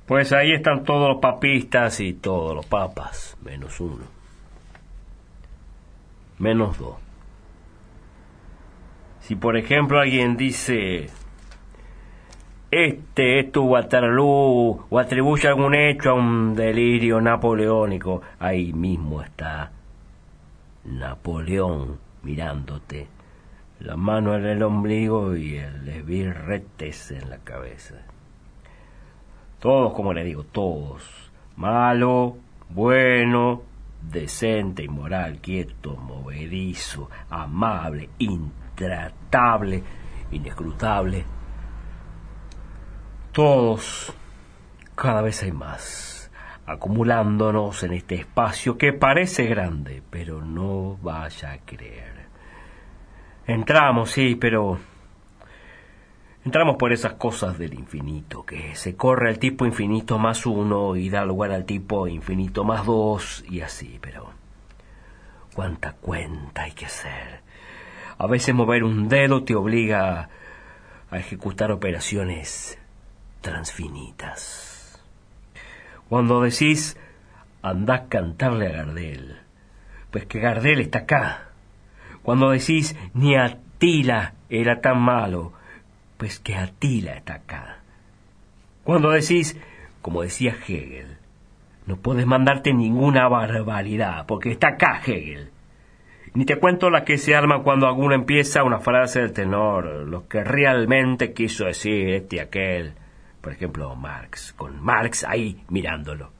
pues 0.06 0.32
ahí 0.32 0.52
están 0.52 0.84
todos 0.84 1.08
los 1.08 1.18
papistas 1.18 2.00
y 2.00 2.14
todos 2.14 2.54
los 2.54 2.66
papas, 2.66 3.36
menos 3.42 3.78
uno, 3.80 4.04
menos 6.38 6.78
dos. 6.78 6.96
Si 9.20 9.34
por 9.34 9.58
ejemplo 9.58 10.00
alguien 10.00 10.38
dice 10.38 11.10
este 12.70 13.40
es 13.40 13.50
tu 13.50 13.64
Waterloo 13.64 14.84
o 14.90 14.98
atribuye 14.98 15.48
algún 15.48 15.74
hecho 15.74 16.10
a 16.10 16.14
un 16.14 16.54
delirio 16.54 17.18
napoleónico, 17.18 18.20
ahí 18.38 18.74
mismo 18.74 19.22
está 19.22 19.72
Napoleón 20.84 21.98
mirándote, 22.22 23.06
la 23.80 23.96
mano 23.96 24.34
en 24.34 24.44
el 24.44 24.62
ombligo 24.62 25.36
y 25.36 25.56
el 25.56 25.88
esbirretes 25.88 27.12
en 27.12 27.30
la 27.30 27.38
cabeza. 27.38 27.94
Todos, 29.60 29.92
como 29.92 30.12
le 30.12 30.24
digo, 30.24 30.44
todos. 30.44 31.30
Malo, 31.56 32.36
bueno, 32.70 33.62
decente, 34.02 34.84
inmoral, 34.84 35.38
quieto, 35.40 35.96
movedizo, 35.96 37.10
amable, 37.30 38.10
intratable, 38.18 39.82
inescrutable. 40.30 41.24
Todos, 43.32 44.12
cada 44.94 45.22
vez 45.22 45.42
hay 45.42 45.52
más, 45.52 46.30
acumulándonos 46.66 47.82
en 47.84 47.92
este 47.92 48.16
espacio 48.16 48.76
que 48.76 48.92
parece 48.92 49.46
grande, 49.46 50.02
pero 50.10 50.44
no 50.44 50.96
vaya 51.00 51.52
a 51.52 51.58
creer. 51.58 52.17
Entramos, 53.48 54.10
sí, 54.10 54.34
pero 54.34 54.78
entramos 56.44 56.76
por 56.76 56.92
esas 56.92 57.14
cosas 57.14 57.56
del 57.56 57.72
infinito, 57.72 58.44
que 58.44 58.76
se 58.76 58.94
corre 58.94 59.30
al 59.30 59.38
tipo 59.38 59.64
infinito 59.64 60.18
más 60.18 60.44
uno 60.44 60.96
y 60.96 61.08
da 61.08 61.24
lugar 61.24 61.52
al 61.52 61.64
tipo 61.64 62.06
infinito 62.08 62.62
más 62.62 62.84
dos 62.84 63.42
y 63.48 63.62
así, 63.62 63.98
pero 64.02 64.32
cuánta 65.54 65.94
cuenta 65.94 66.64
hay 66.64 66.72
que 66.72 66.84
hacer. 66.84 67.40
A 68.18 68.26
veces 68.26 68.54
mover 68.54 68.84
un 68.84 69.08
dedo 69.08 69.44
te 69.44 69.54
obliga 69.54 70.28
a 71.10 71.18
ejecutar 71.18 71.72
operaciones 71.72 72.78
transfinitas. 73.40 75.02
Cuando 76.10 76.42
decís, 76.42 76.98
andá 77.62 77.94
a 77.94 78.08
cantarle 78.08 78.66
a 78.66 78.72
Gardel, 78.72 79.38
pues 80.10 80.26
que 80.26 80.38
Gardel 80.38 80.80
está 80.80 80.98
acá. 80.98 81.47
Cuando 82.28 82.50
decís, 82.50 82.94
ni 83.14 83.36
Atila 83.36 84.34
era 84.50 84.82
tan 84.82 85.00
malo, 85.00 85.54
pues 86.18 86.38
que 86.38 86.56
Atila 86.56 87.12
está 87.12 87.36
acá. 87.36 87.78
Cuando 88.84 89.12
decís, 89.12 89.58
como 90.02 90.20
decía 90.20 90.54
Hegel, 90.54 91.16
no 91.86 91.96
puedes 91.96 92.26
mandarte 92.26 92.74
ninguna 92.74 93.26
barbaridad, 93.28 94.26
porque 94.26 94.50
está 94.50 94.74
acá 94.74 95.00
Hegel. 95.06 95.52
Ni 96.34 96.44
te 96.44 96.58
cuento 96.58 96.90
la 96.90 97.02
que 97.02 97.16
se 97.16 97.34
arma 97.34 97.62
cuando 97.62 97.86
alguno 97.86 98.14
empieza 98.14 98.62
una 98.62 98.80
frase 98.80 99.20
del 99.20 99.32
tenor, 99.32 99.86
lo 100.06 100.28
que 100.28 100.44
realmente 100.44 101.32
quiso 101.32 101.64
decir 101.64 102.10
este 102.10 102.36
y 102.36 102.40
aquel. 102.40 102.92
Por 103.40 103.54
ejemplo, 103.54 103.96
Marx, 103.96 104.52
con 104.52 104.78
Marx 104.84 105.24
ahí 105.24 105.64
mirándolo. 105.70 106.30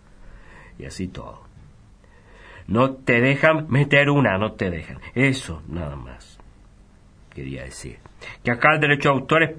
Y 0.78 0.84
así 0.84 1.08
todo. 1.08 1.47
No 2.68 2.92
te 2.92 3.22
dejan 3.22 3.66
meter 3.70 4.10
una, 4.10 4.36
no 4.36 4.52
te 4.52 4.70
dejan. 4.70 4.98
Eso, 5.14 5.62
nada 5.68 5.96
más. 5.96 6.38
Quería 7.30 7.64
decir. 7.64 7.98
Que 8.44 8.50
acá 8.50 8.74
el 8.74 8.80
derecho 8.80 9.08
de 9.08 9.14
autor 9.14 9.42
es 9.42 9.50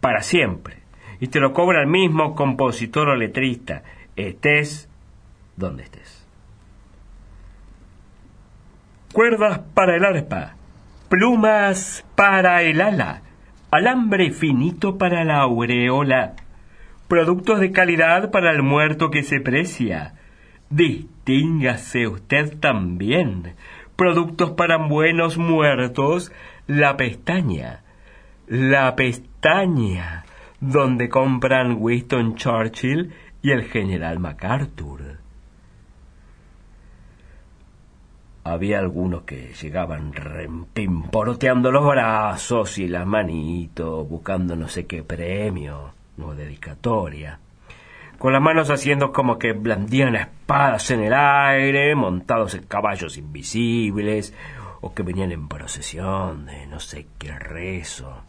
para 0.00 0.20
siempre. 0.20 0.76
Y 1.20 1.28
te 1.28 1.40
lo 1.40 1.54
cobra 1.54 1.80
el 1.80 1.86
mismo 1.86 2.34
compositor 2.34 3.08
o 3.08 3.16
letrista. 3.16 3.82
Estés 4.14 4.90
donde 5.56 5.84
estés. 5.84 6.26
Cuerdas 9.14 9.60
para 9.72 9.96
el 9.96 10.04
arpa. 10.04 10.54
Plumas 11.08 12.04
para 12.14 12.62
el 12.62 12.82
ala. 12.82 13.22
Alambre 13.70 14.32
finito 14.32 14.98
para 14.98 15.24
la 15.24 15.38
aureola. 15.38 16.34
Productos 17.08 17.58
de 17.58 17.72
calidad 17.72 18.30
para 18.30 18.50
el 18.52 18.62
muerto 18.62 19.10
que 19.10 19.22
se 19.22 19.40
precia. 19.40 20.14
Distíngase 20.70 22.06
usted 22.06 22.58
también. 22.58 23.54
Productos 23.96 24.52
para 24.52 24.76
buenos 24.78 25.36
muertos. 25.36 26.32
La 26.68 26.96
pestaña. 26.96 27.82
La 28.46 28.94
pestaña. 28.94 30.24
Donde 30.60 31.08
compran 31.08 31.76
Winston 31.80 32.36
Churchill 32.36 33.12
y 33.42 33.50
el 33.50 33.64
general 33.64 34.20
MacArthur. 34.20 35.18
Había 38.44 38.78
algunos 38.78 39.22
que 39.22 39.52
llegaban 39.60 40.12
pimporoteando 40.72 41.70
los 41.70 41.86
brazos 41.86 42.78
y 42.78 42.88
las 42.88 43.06
manitos, 43.06 44.08
buscando 44.08 44.56
no 44.56 44.68
sé 44.68 44.86
qué 44.86 45.02
premio 45.02 45.92
o 46.22 46.34
dedicatoria, 46.34 47.38
con 48.20 48.34
las 48.34 48.42
manos 48.42 48.68
haciendo 48.68 49.12
como 49.12 49.38
que 49.38 49.54
blandían 49.54 50.14
espadas 50.14 50.90
en 50.90 51.00
el 51.00 51.14
aire, 51.14 51.94
montados 51.94 52.54
en 52.54 52.64
caballos 52.64 53.16
invisibles, 53.16 54.34
o 54.82 54.92
que 54.92 55.02
venían 55.02 55.32
en 55.32 55.48
procesión 55.48 56.44
de 56.44 56.66
no 56.66 56.80
sé 56.80 57.06
qué 57.16 57.32
rezo. 57.32 58.22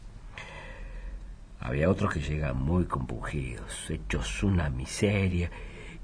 Había 1.59 1.89
otros 1.89 2.13
que 2.13 2.21
llegan 2.21 2.63
muy 2.63 2.85
compungidos, 2.85 3.89
hechos 3.89 4.43
una 4.43 4.69
miseria 4.69 5.51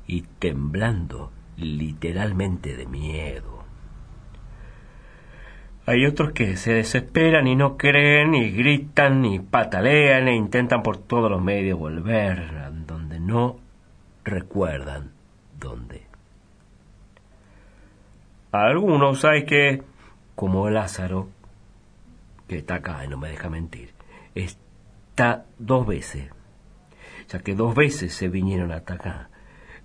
y 0.06 0.23
temblando 0.38 1.32
literalmente 1.56 2.76
de 2.76 2.88
miedo. 2.88 3.63
Hay 5.86 6.06
otros 6.06 6.34
que 6.34 6.58
se 6.58 6.73
desesperan 6.73 7.47
y 7.47 7.56
no 7.56 7.78
creen 7.78 8.36
y 8.36 8.52
gritan 8.52 9.23
y 9.23 9.39
patalean 9.39 10.28
e 10.28 10.36
intentan 10.36 10.84
por 10.84 10.97
todos 10.97 11.32
los 11.32 11.41
medios 11.41 11.80
volver 11.80 12.39
a 12.41 12.69
donde 12.69 13.21
no 13.21 13.65
recuerdan 14.28 15.12
dónde. 15.60 16.06
Algunos 18.52 19.26
hay 19.26 19.46
que, 19.46 19.84
como 20.36 20.70
Lázaro, 20.70 21.30
que 22.48 22.58
está 22.58 22.76
acá 22.76 23.04
y 23.04 23.08
no 23.08 23.18
me 23.18 23.30
deja 23.30 23.50
mentir, 23.50 23.94
está 24.36 25.46
dos 25.58 25.86
veces, 25.88 26.30
ya 27.30 27.40
que 27.40 27.56
dos 27.56 27.76
veces 27.76 28.13
se 28.13 28.28
vinieron 28.30 28.72
hasta 28.72 28.96
acá. 28.96 29.30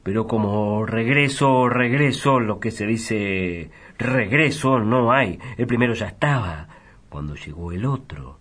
Pero 0.03 0.27
como 0.27 0.85
regreso, 0.85 1.69
regreso, 1.69 2.41
lo 2.41 2.59
que 2.59 2.73
se 2.73 2.87
dice 2.87 3.71
regreso 3.99 4.81
no 4.81 5.13
hay. 5.13 5.39
El 5.57 5.69
primero 5.69 5.95
ya 5.95 6.09
estaba 6.09 6.67
cuando 7.09 7.37
llegó 7.37 7.71
el 7.71 7.85
otro, 7.85 8.41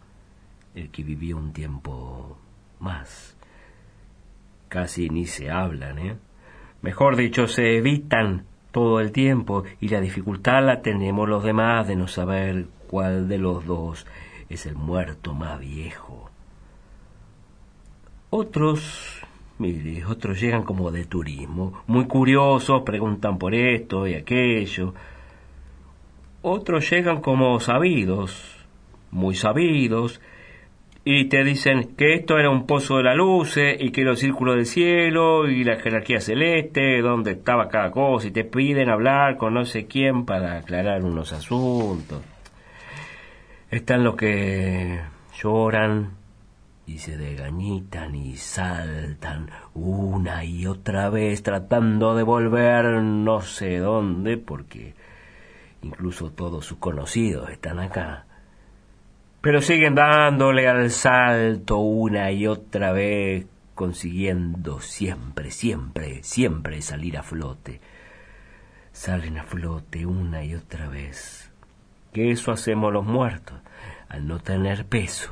el 0.74 0.90
que 0.90 1.04
vivió 1.04 1.38
un 1.38 1.54
tiempo 1.54 2.38
más. 2.80 3.31
Casi 4.72 5.10
ni 5.10 5.26
se 5.26 5.52
hablan, 5.52 6.00
¿eh? 6.00 6.16
Mejor 6.82 7.18
dicho, 7.18 7.46
se 7.48 7.76
evitan 7.76 8.46
todo 8.72 9.02
el 9.02 9.12
tiempo 9.12 9.66
y 9.82 9.90
la 9.90 10.00
dificultad 10.00 10.64
la 10.66 10.82
tenemos 10.82 11.28
los 11.28 11.44
demás 11.44 11.90
de 11.90 11.98
no 11.98 12.08
saber 12.08 12.68
cuál 12.88 13.28
de 13.28 13.38
los 13.38 13.66
dos 13.66 14.08
es 14.48 14.66
el 14.66 14.76
muerto 14.76 15.34
más 15.34 15.60
viejo. 15.60 16.30
Otros, 18.30 19.20
mire, 19.58 20.06
otros 20.06 20.40
llegan 20.40 20.64
como 20.64 20.90
de 20.90 21.04
turismo, 21.04 21.84
muy 21.88 22.06
curiosos, 22.06 22.84
preguntan 22.84 23.38
por 23.38 23.54
esto 23.54 24.08
y 24.08 24.14
aquello. 24.14 24.94
Otros 26.44 26.90
llegan 26.90 27.20
como 27.20 27.60
sabidos, 27.60 28.66
muy 29.12 29.36
sabidos, 29.36 30.22
y 31.04 31.26
te 31.30 31.44
dicen 31.44 31.96
que 31.96 32.14
esto 32.14 32.38
era 32.38 32.50
un 32.50 32.68
pozo 32.68 32.98
de 32.98 33.04
la 33.04 33.16
luz 33.16 33.58
y 33.58 33.92
que 33.92 34.04
los 34.04 34.20
círculos 34.20 34.56
del 34.56 34.68
cielo 34.68 35.50
y 35.50 35.64
la 35.64 35.78
jerarquía 35.78 36.22
celeste, 36.22 37.02
donde 37.02 37.32
estaba 37.32 37.70
cada 37.70 37.92
cosa, 37.92 38.28
y 38.28 38.32
te 38.32 38.44
piden 38.44 38.90
hablar 38.90 39.38
con 39.38 39.56
no 39.56 39.66
sé 39.66 39.88
quién 39.88 40.26
para 40.26 40.58
aclarar 40.58 41.04
unos 41.04 41.34
asuntos. 41.34 42.22
Están 43.72 44.04
los 44.04 44.16
que 44.16 45.00
lloran 45.42 46.12
y 46.86 47.00
se 47.00 47.18
degañitan 47.18 48.14
y 48.14 48.36
saltan 48.36 49.50
una 49.74 50.44
y 50.44 50.68
otra 50.68 51.10
vez 51.10 51.42
tratando 51.42 52.16
de 52.16 52.24
volver 52.24 52.86
no 53.02 53.42
sé 53.42 53.78
dónde 53.78 54.38
porque 54.38 54.94
incluso 55.84 56.32
todos 56.32 56.66
sus 56.66 56.80
conocidos 56.80 57.50
están 57.50 57.80
acá 57.80 58.26
pero 59.42 59.60
siguen 59.60 59.96
dándole 59.96 60.68
al 60.68 60.92
salto 60.92 61.78
una 61.80 62.32
y 62.32 62.46
otra 62.46 62.92
vez, 62.92 63.48
consiguiendo 63.74 64.80
siempre, 64.82 65.50
siempre, 65.50 66.22
siempre 66.24 66.82
salir 66.84 67.18
a 67.18 67.24
flote. 67.24 67.82
Salen 68.92 69.40
a 69.40 69.44
flote 69.44 70.06
una 70.06 70.44
y 70.44 70.54
otra 70.54 70.88
vez. 70.90 71.52
Que 72.14 72.30
eso 72.30 72.52
hacemos 72.52 72.94
los 72.94 73.06
muertos, 73.06 73.58
al 74.10 74.28
no 74.28 74.38
tener 74.40 74.86
peso. 74.86 75.32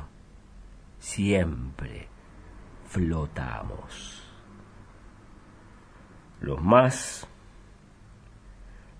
Siempre 0.98 2.08
flotamos. 2.88 4.28
Los 6.42 6.60
más, 6.64 7.28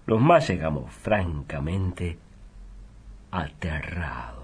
los 0.06 0.22
más 0.22 0.48
llegamos 0.48 0.94
francamente 0.94 2.20
aterrados 3.32 4.39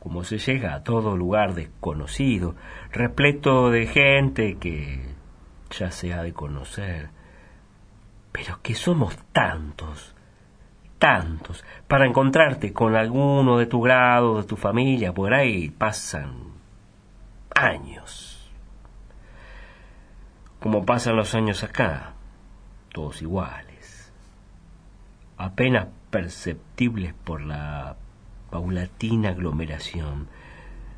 como 0.00 0.24
se 0.24 0.38
llega 0.38 0.74
a 0.74 0.82
todo 0.82 1.16
lugar 1.16 1.54
desconocido, 1.54 2.56
repleto 2.90 3.70
de 3.70 3.86
gente 3.86 4.56
que 4.56 5.14
ya 5.70 5.90
se 5.90 6.14
ha 6.14 6.22
de 6.22 6.32
conocer, 6.32 7.10
pero 8.32 8.60
que 8.62 8.74
somos 8.74 9.16
tantos, 9.32 10.14
tantos, 10.98 11.64
para 11.86 12.06
encontrarte 12.06 12.72
con 12.72 12.96
alguno 12.96 13.58
de 13.58 13.66
tu 13.66 13.82
grado, 13.82 14.40
de 14.40 14.48
tu 14.48 14.56
familia, 14.56 15.12
por 15.12 15.34
ahí 15.34 15.68
pasan 15.68 16.34
años. 17.54 18.50
Como 20.60 20.86
pasan 20.86 21.16
los 21.16 21.34
años 21.34 21.62
acá, 21.62 22.14
todos 22.92 23.20
iguales, 23.20 24.12
apenas 25.36 25.88
perceptibles 26.10 27.12
por 27.12 27.42
la 27.42 27.96
paulatina 28.50 29.30
aglomeración, 29.30 30.28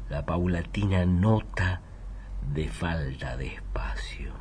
la 0.08 0.24
paulatina 0.24 1.04
nota 1.04 1.80
de 2.52 2.68
falta 2.68 3.36
de 3.36 3.46
espacio. 3.46 4.32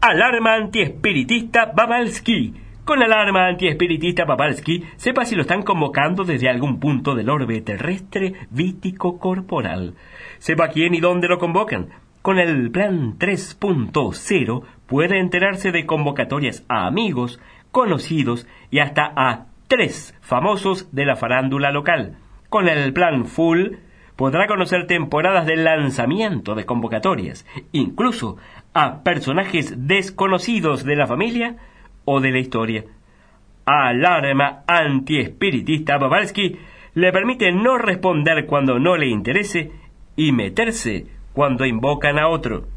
Alarma 0.00 0.54
antiespiritista 0.54 1.66
Babalski. 1.66 2.54
Con 2.84 3.02
alarma 3.02 3.48
antiespiritista 3.48 4.24
Babalski, 4.24 4.84
sepa 4.96 5.24
si 5.24 5.34
lo 5.34 5.42
están 5.42 5.62
convocando 5.62 6.22
desde 6.24 6.48
algún 6.48 6.78
punto 6.78 7.16
del 7.16 7.28
orbe 7.28 7.60
terrestre 7.60 8.46
vítico 8.50 9.18
corporal. 9.18 9.94
Sepa 10.38 10.68
quién 10.68 10.94
y 10.94 11.00
dónde 11.00 11.26
lo 11.26 11.38
convocan. 11.38 11.88
Con 12.22 12.38
el 12.38 12.70
plan 12.70 13.18
3.0 13.18 14.62
puede 14.86 15.18
enterarse 15.18 15.72
de 15.72 15.86
convocatorias 15.86 16.64
a 16.68 16.86
amigos, 16.86 17.40
conocidos 17.72 18.46
y 18.70 18.78
hasta 18.78 19.12
a 19.16 19.46
tres 19.68 20.14
famosos 20.20 20.88
de 20.92 21.04
la 21.04 21.16
farándula 21.16 21.70
local. 21.70 22.16
Con 22.48 22.68
el 22.68 22.92
plan 22.92 23.26
Full 23.26 23.76
podrá 24.16 24.46
conocer 24.46 24.86
temporadas 24.86 25.46
de 25.46 25.56
lanzamiento 25.56 26.54
de 26.54 26.64
convocatorias, 26.64 27.46
incluso 27.72 28.36
a 28.72 29.02
personajes 29.02 29.74
desconocidos 29.86 30.84
de 30.84 30.96
la 30.96 31.06
familia 31.06 31.56
o 32.04 32.20
de 32.20 32.30
la 32.30 32.38
historia. 32.38 32.84
Alarma 33.66 34.62
antiespiritista 34.66 35.98
Babalski 35.98 36.56
le 36.94 37.12
permite 37.12 37.52
no 37.52 37.78
responder 37.78 38.46
cuando 38.46 38.78
no 38.78 38.96
le 38.96 39.08
interese 39.08 39.72
y 40.14 40.32
meterse 40.32 41.06
cuando 41.32 41.66
invocan 41.66 42.18
a 42.18 42.28
otro. 42.28 42.75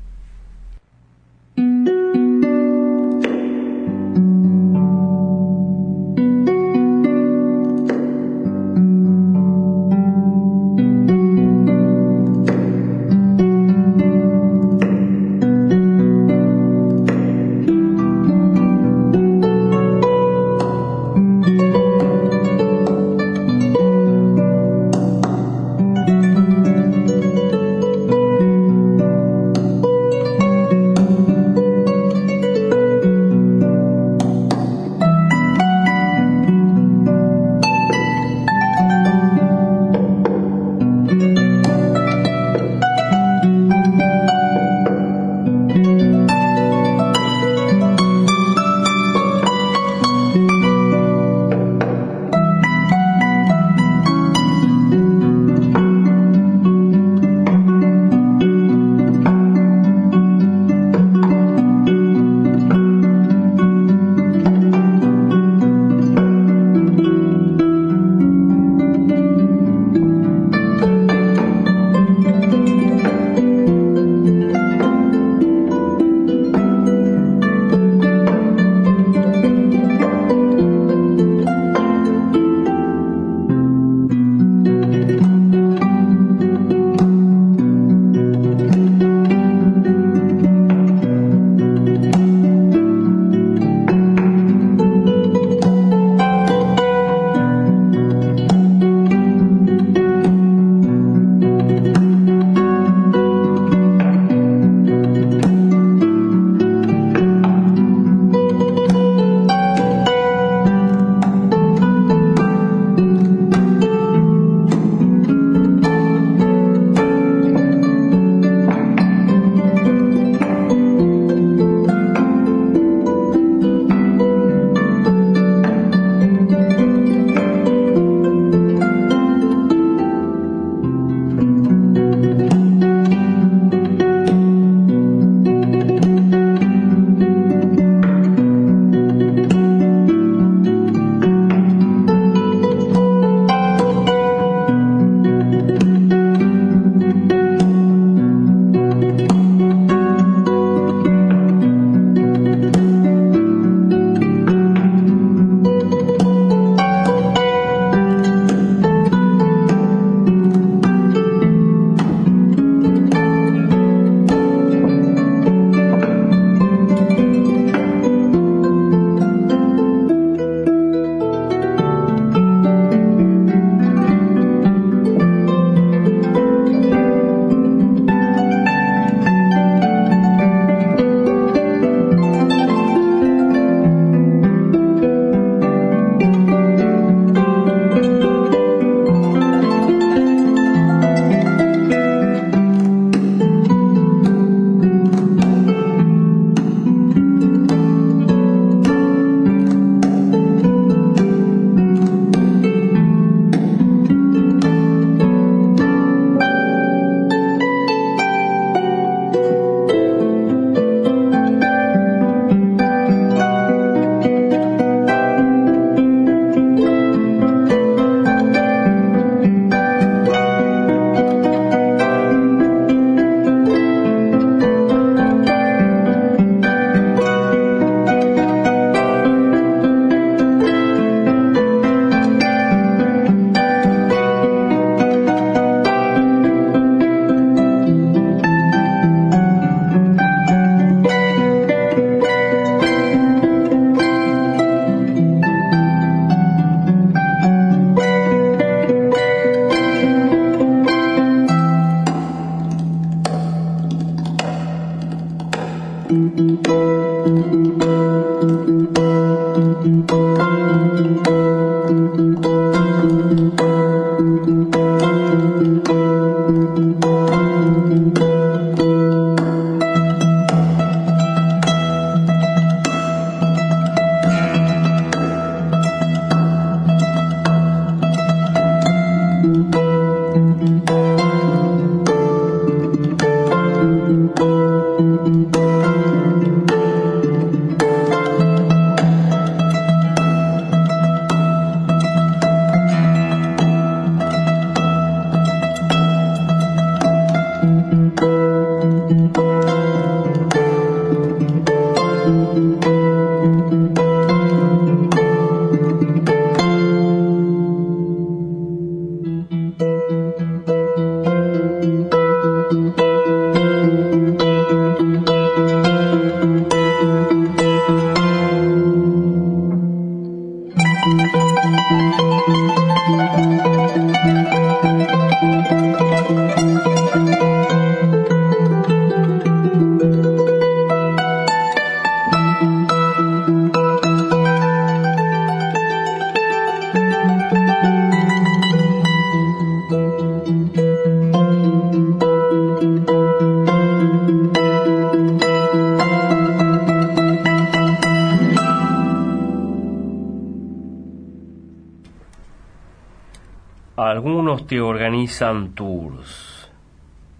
Organizan 354.81 355.73
tours. 355.73 356.71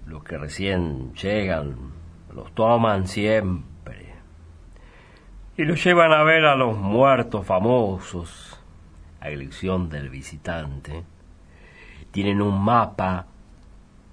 Los 0.06 0.24
que 0.24 0.38
recién 0.38 1.14
llegan 1.14 1.92
los 2.34 2.54
toman 2.54 3.08
siempre. 3.08 4.14
Y 5.56 5.64
los 5.64 5.84
llevan 5.84 6.12
a 6.12 6.24
ver 6.24 6.46
a 6.46 6.56
los 6.56 6.78
muertos 6.78 7.46
famosos, 7.46 8.60
a 9.22 9.30
elección 9.30 9.90
del 9.90 10.10
visitante. 10.10 11.04
Tienen 12.12 12.42
un 12.42 12.62
mapa 12.62 13.28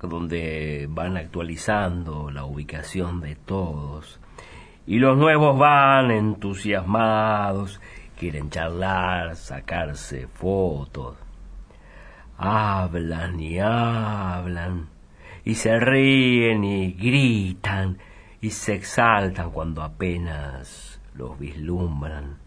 donde 0.00 0.86
van 0.88 1.16
actualizando 1.16 2.30
la 2.30 2.44
ubicación 2.44 3.20
de 3.20 3.34
todos. 3.34 4.20
Y 4.86 4.98
los 4.98 5.16
nuevos 5.16 5.58
van 5.58 6.10
entusiasmados, 6.10 7.80
quieren 8.16 8.50
charlar, 8.50 9.36
sacarse 9.36 10.28
fotos 10.28 11.25
hablan 12.38 13.40
y 13.40 13.58
hablan, 13.58 14.88
y 15.44 15.54
se 15.54 15.78
ríen 15.78 16.64
y 16.64 16.92
gritan, 16.92 17.98
y 18.40 18.50
se 18.50 18.74
exaltan 18.74 19.50
cuando 19.50 19.82
apenas 19.82 21.00
los 21.14 21.38
vislumbran. 21.38 22.38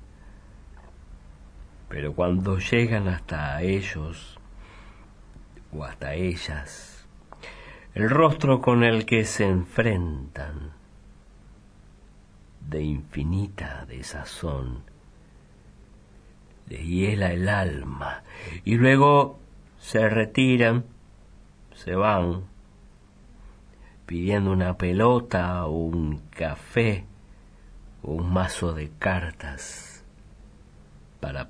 Pero 1.90 2.14
cuando 2.14 2.60
llegan 2.60 3.08
hasta 3.08 3.62
ellos 3.62 4.40
o 5.72 5.84
hasta 5.84 6.14
ellas, 6.14 7.08
el 7.96 8.10
rostro 8.10 8.62
con 8.62 8.84
el 8.84 9.06
que 9.06 9.26
se 9.26 9.48
enfrentan, 9.48 10.72
de 12.70 12.84
infinita 12.84 13.86
desazón, 13.88 14.84
le 16.68 16.86
hiela 16.86 17.34
el 17.34 17.50
alma, 17.50 18.24
y 18.64 18.76
luego 18.76 19.40
se 19.80 20.08
retiran, 20.10 20.86
se 21.74 21.96
van, 21.96 22.44
pidiendo 24.06 24.52
una 24.52 24.78
pelota 24.78 25.66
un 25.66 26.22
café 26.30 27.06
o 28.04 28.14
un 28.14 28.32
mazo 28.32 28.74
de 28.74 28.92
cartas 28.98 30.04
para 31.20 31.50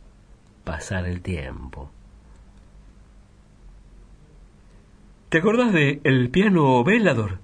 pasar 0.63 1.05
el 1.05 1.21
tiempo. 1.21 1.91
¿Te 5.29 5.37
acordás 5.37 5.71
de 5.73 6.01
el 6.03 6.29
piano 6.29 6.83
velador? 6.83 7.39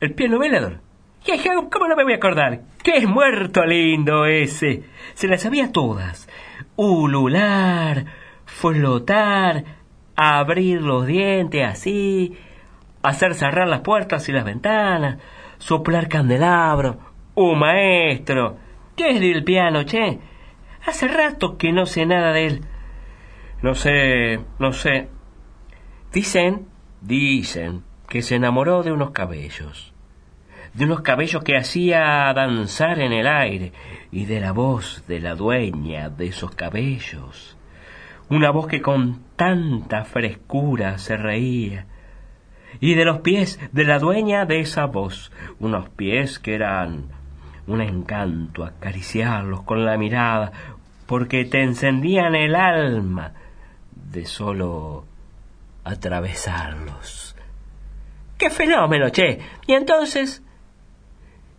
¿El 0.00 0.14
piano 0.14 0.38
velador? 0.38 0.80
¿Cómo 1.70 1.88
no 1.88 1.96
me 1.96 2.04
voy 2.04 2.12
a 2.12 2.16
acordar? 2.16 2.62
¡Qué 2.82 2.98
es 2.98 3.08
muerto 3.08 3.64
lindo 3.64 4.26
ese! 4.26 4.84
Se 5.14 5.28
las 5.28 5.42
sabía 5.42 5.72
todas. 5.72 6.28
Ulular, 6.76 8.06
flotar, 8.48 9.64
abrir 10.16 10.80
los 10.82 11.06
dientes 11.06 11.64
así, 11.64 12.36
hacer 13.02 13.34
cerrar 13.34 13.68
las 13.68 13.80
puertas 13.80 14.28
y 14.28 14.32
las 14.32 14.44
ventanas, 14.44 15.18
soplar 15.58 16.08
candelabro. 16.08 16.98
¡Un 17.34 17.58
maestro! 17.58 18.56
¿Qué 18.96 19.10
es 19.10 19.20
del 19.20 19.44
piano, 19.44 19.84
che? 19.84 20.18
Hace 20.84 21.06
rato 21.06 21.56
que 21.56 21.72
no 21.72 21.86
sé 21.86 22.06
nada 22.06 22.32
de 22.32 22.46
él. 22.46 22.64
No 23.62 23.74
sé, 23.74 24.40
no 24.58 24.72
sé. 24.72 25.08
Dicen, 26.12 26.66
dicen 27.00 27.84
que 28.08 28.22
se 28.22 28.36
enamoró 28.36 28.82
de 28.82 28.90
unos 28.90 29.10
cabellos. 29.10 29.92
De 30.72 30.84
unos 30.84 31.02
cabellos 31.02 31.44
que 31.44 31.56
hacía 31.56 32.32
danzar 32.34 32.98
en 32.98 33.12
el 33.12 33.26
aire 33.26 33.72
y 34.10 34.24
de 34.24 34.40
la 34.40 34.52
voz 34.52 35.04
de 35.06 35.20
la 35.20 35.34
dueña 35.34 36.08
de 36.08 36.26
esos 36.26 36.52
cabellos 36.52 37.57
una 38.30 38.50
voz 38.50 38.66
que 38.66 38.82
con 38.82 39.22
tanta 39.36 40.04
frescura 40.04 40.98
se 40.98 41.16
reía, 41.16 41.86
y 42.80 42.94
de 42.94 43.04
los 43.04 43.20
pies 43.20 43.58
de 43.72 43.84
la 43.84 43.98
dueña 43.98 44.44
de 44.44 44.60
esa 44.60 44.86
voz, 44.86 45.32
unos 45.58 45.88
pies 45.88 46.38
que 46.38 46.54
eran 46.54 47.06
un 47.66 47.80
encanto 47.80 48.64
acariciarlos 48.64 49.62
con 49.62 49.84
la 49.84 49.96
mirada, 49.96 50.52
porque 51.06 51.44
te 51.44 51.62
encendían 51.62 52.34
el 52.34 52.54
alma 52.54 53.32
de 53.94 54.26
solo 54.26 55.04
atravesarlos. 55.84 57.34
¡Qué 58.36 58.50
fenómeno, 58.50 59.08
che! 59.10 59.40
Y 59.66 59.72
entonces... 59.72 60.42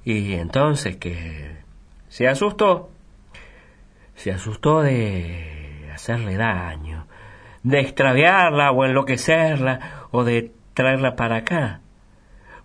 Y 0.06 0.34
entonces 0.34 0.98
que 0.98 1.58
se 2.08 2.28
asustó. 2.28 2.90
Se 4.16 4.32
asustó 4.32 4.82
de 4.82 5.59
hacerle 6.00 6.38
daño, 6.38 7.06
de 7.64 7.82
extraviarla 7.82 8.72
o 8.72 8.86
enloquecerla 8.86 10.08
o 10.12 10.24
de 10.24 10.54
traerla 10.74 11.18
para 11.18 11.38
acá, 11.38 11.82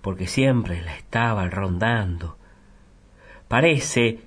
porque 0.03 0.29
siempre 0.29 0.81
la 0.83 0.95
estaba 0.95 1.49
rondando. 1.49 2.37
Parece, 3.49 4.21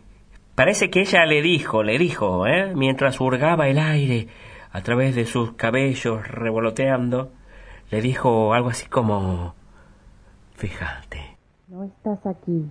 parece 0.56 0.90
que 0.90 1.02
ella 1.02 1.26
le 1.26 1.42
dijo, 1.42 1.84
le 1.84 1.98
dijo, 1.98 2.48
¿eh? 2.48 2.74
mientras 2.76 3.22
hurgaba 3.22 3.70
el 3.70 3.80
aire 3.80 4.28
a 4.72 4.82
través 4.82 5.16
de 5.16 5.26
sus 5.26 5.54
cabellos 5.54 6.28
revoloteando, 6.28 7.32
le 7.90 8.02
dijo 8.02 8.54
algo 8.54 8.70
así 8.70 8.88
como, 8.90 9.56
fíjate. 10.56 11.38
No 11.70 11.86
estás 11.86 12.26
aquí. 12.26 12.70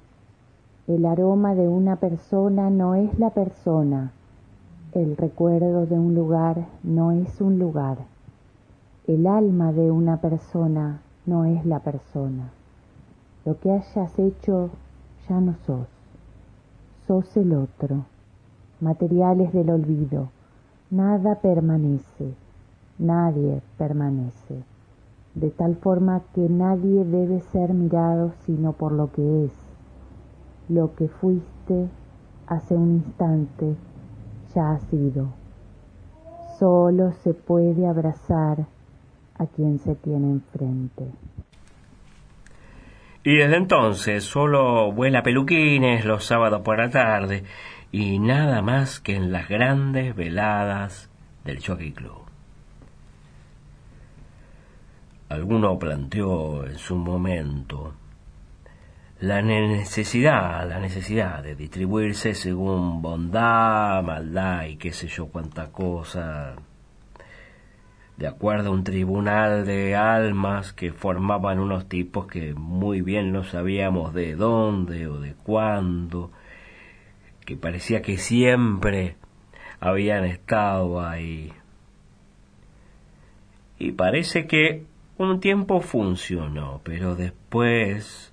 El 0.86 1.06
aroma 1.06 1.54
de 1.54 1.66
una 1.66 1.96
persona 1.96 2.68
no 2.68 2.94
es 2.94 3.18
la 3.18 3.30
persona. 3.30 4.12
El 4.92 5.16
recuerdo 5.16 5.84
de 5.84 5.98
un 5.98 6.14
lugar 6.14 6.68
no 6.82 7.10
es 7.10 7.40
un 7.40 7.58
lugar. 7.58 7.98
El 9.06 9.26
alma 9.26 9.72
de 9.72 9.90
una 9.90 10.18
persona 10.18 11.00
no 11.26 11.44
es 11.44 11.66
la 11.66 11.80
persona. 11.80 12.50
Lo 13.44 13.58
que 13.58 13.72
hayas 13.72 14.18
hecho 14.18 14.70
ya 15.28 15.40
no 15.40 15.54
sos. 15.66 15.88
Sos 17.06 17.36
el 17.36 17.52
otro. 17.52 18.04
Materiales 18.80 19.52
del 19.52 19.70
olvido. 19.70 20.28
Nada 20.90 21.34
permanece. 21.40 22.32
Nadie 22.98 23.60
permanece. 23.76 24.62
De 25.34 25.50
tal 25.50 25.74
forma 25.76 26.22
que 26.32 26.48
nadie 26.48 27.04
debe 27.04 27.40
ser 27.40 27.74
mirado 27.74 28.32
sino 28.46 28.72
por 28.72 28.92
lo 28.92 29.12
que 29.12 29.46
es. 29.46 29.52
Lo 30.68 30.94
que 30.94 31.08
fuiste 31.08 31.88
hace 32.46 32.76
un 32.76 33.02
instante 33.04 33.76
ha 34.60 34.78
sido. 34.90 35.32
Solo 36.58 37.12
se 37.22 37.34
puede 37.34 37.86
abrazar 37.86 38.66
a 39.38 39.46
quien 39.46 39.78
se 39.78 39.94
tiene 39.94 40.30
enfrente. 40.30 41.04
Y 43.22 43.36
desde 43.36 43.56
entonces 43.56 44.24
solo 44.24 44.92
vuela 44.92 45.22
peluquines 45.22 46.04
los 46.04 46.24
sábados 46.24 46.62
por 46.62 46.78
la 46.78 46.90
tarde 46.90 47.44
y 47.90 48.18
nada 48.18 48.62
más 48.62 49.00
que 49.00 49.16
en 49.16 49.32
las 49.32 49.48
grandes 49.48 50.14
veladas 50.14 51.10
del 51.44 51.64
Jockey 51.64 51.92
Club. 51.92 52.22
Alguno 55.28 55.76
planteó 55.78 56.64
en 56.66 56.78
su 56.78 56.94
momento 56.94 57.94
la 59.20 59.40
necesidad, 59.40 60.68
la 60.68 60.78
necesidad 60.78 61.42
de 61.42 61.54
distribuirse 61.54 62.34
según 62.34 63.00
bondad, 63.00 64.02
maldad 64.02 64.66
y 64.66 64.76
qué 64.76 64.92
sé 64.92 65.08
yo 65.08 65.28
cuánta 65.28 65.72
cosa, 65.72 66.56
de 68.18 68.26
acuerdo 68.26 68.68
a 68.68 68.72
un 68.72 68.84
tribunal 68.84 69.64
de 69.64 69.96
almas 69.96 70.72
que 70.74 70.92
formaban 70.92 71.60
unos 71.60 71.88
tipos 71.88 72.26
que 72.26 72.52
muy 72.54 73.00
bien 73.00 73.32
no 73.32 73.44
sabíamos 73.44 74.12
de 74.12 74.34
dónde 74.36 75.06
o 75.06 75.18
de 75.18 75.34
cuándo, 75.34 76.30
que 77.46 77.56
parecía 77.56 78.02
que 78.02 78.18
siempre 78.18 79.16
habían 79.80 80.24
estado 80.24 81.00
ahí. 81.00 81.52
Y 83.78 83.92
parece 83.92 84.46
que 84.46 84.84
un 85.18 85.40
tiempo 85.40 85.80
funcionó, 85.80 86.80
pero 86.84 87.14
después 87.14 88.32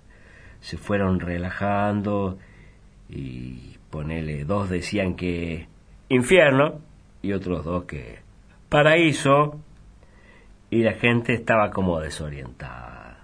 se 0.63 0.77
fueron 0.77 1.19
relajando 1.19 2.37
y 3.09 3.75
ponele, 3.89 4.45
dos 4.45 4.69
decían 4.69 5.15
que 5.15 5.67
infierno 6.07 6.79
y 7.21 7.33
otros 7.33 7.65
dos 7.65 7.83
que 7.83 8.19
paraíso 8.69 9.59
y 10.69 10.83
la 10.83 10.93
gente 10.93 11.33
estaba 11.33 11.69
como 11.69 11.99
desorientada. 11.99 13.17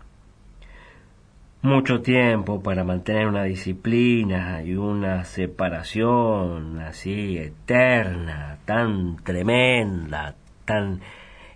Mucho 1.61 2.01
tiempo 2.01 2.61
para 2.61 2.83
mantener 2.83 3.27
una 3.27 3.43
disciplina 3.43 4.61
y 4.61 4.75
una 4.75 5.23
separación 5.23 6.79
así 6.79 7.37
eterna, 7.37 8.57
tan 8.65 9.15
tremenda, 9.23 10.35
tan 10.65 10.99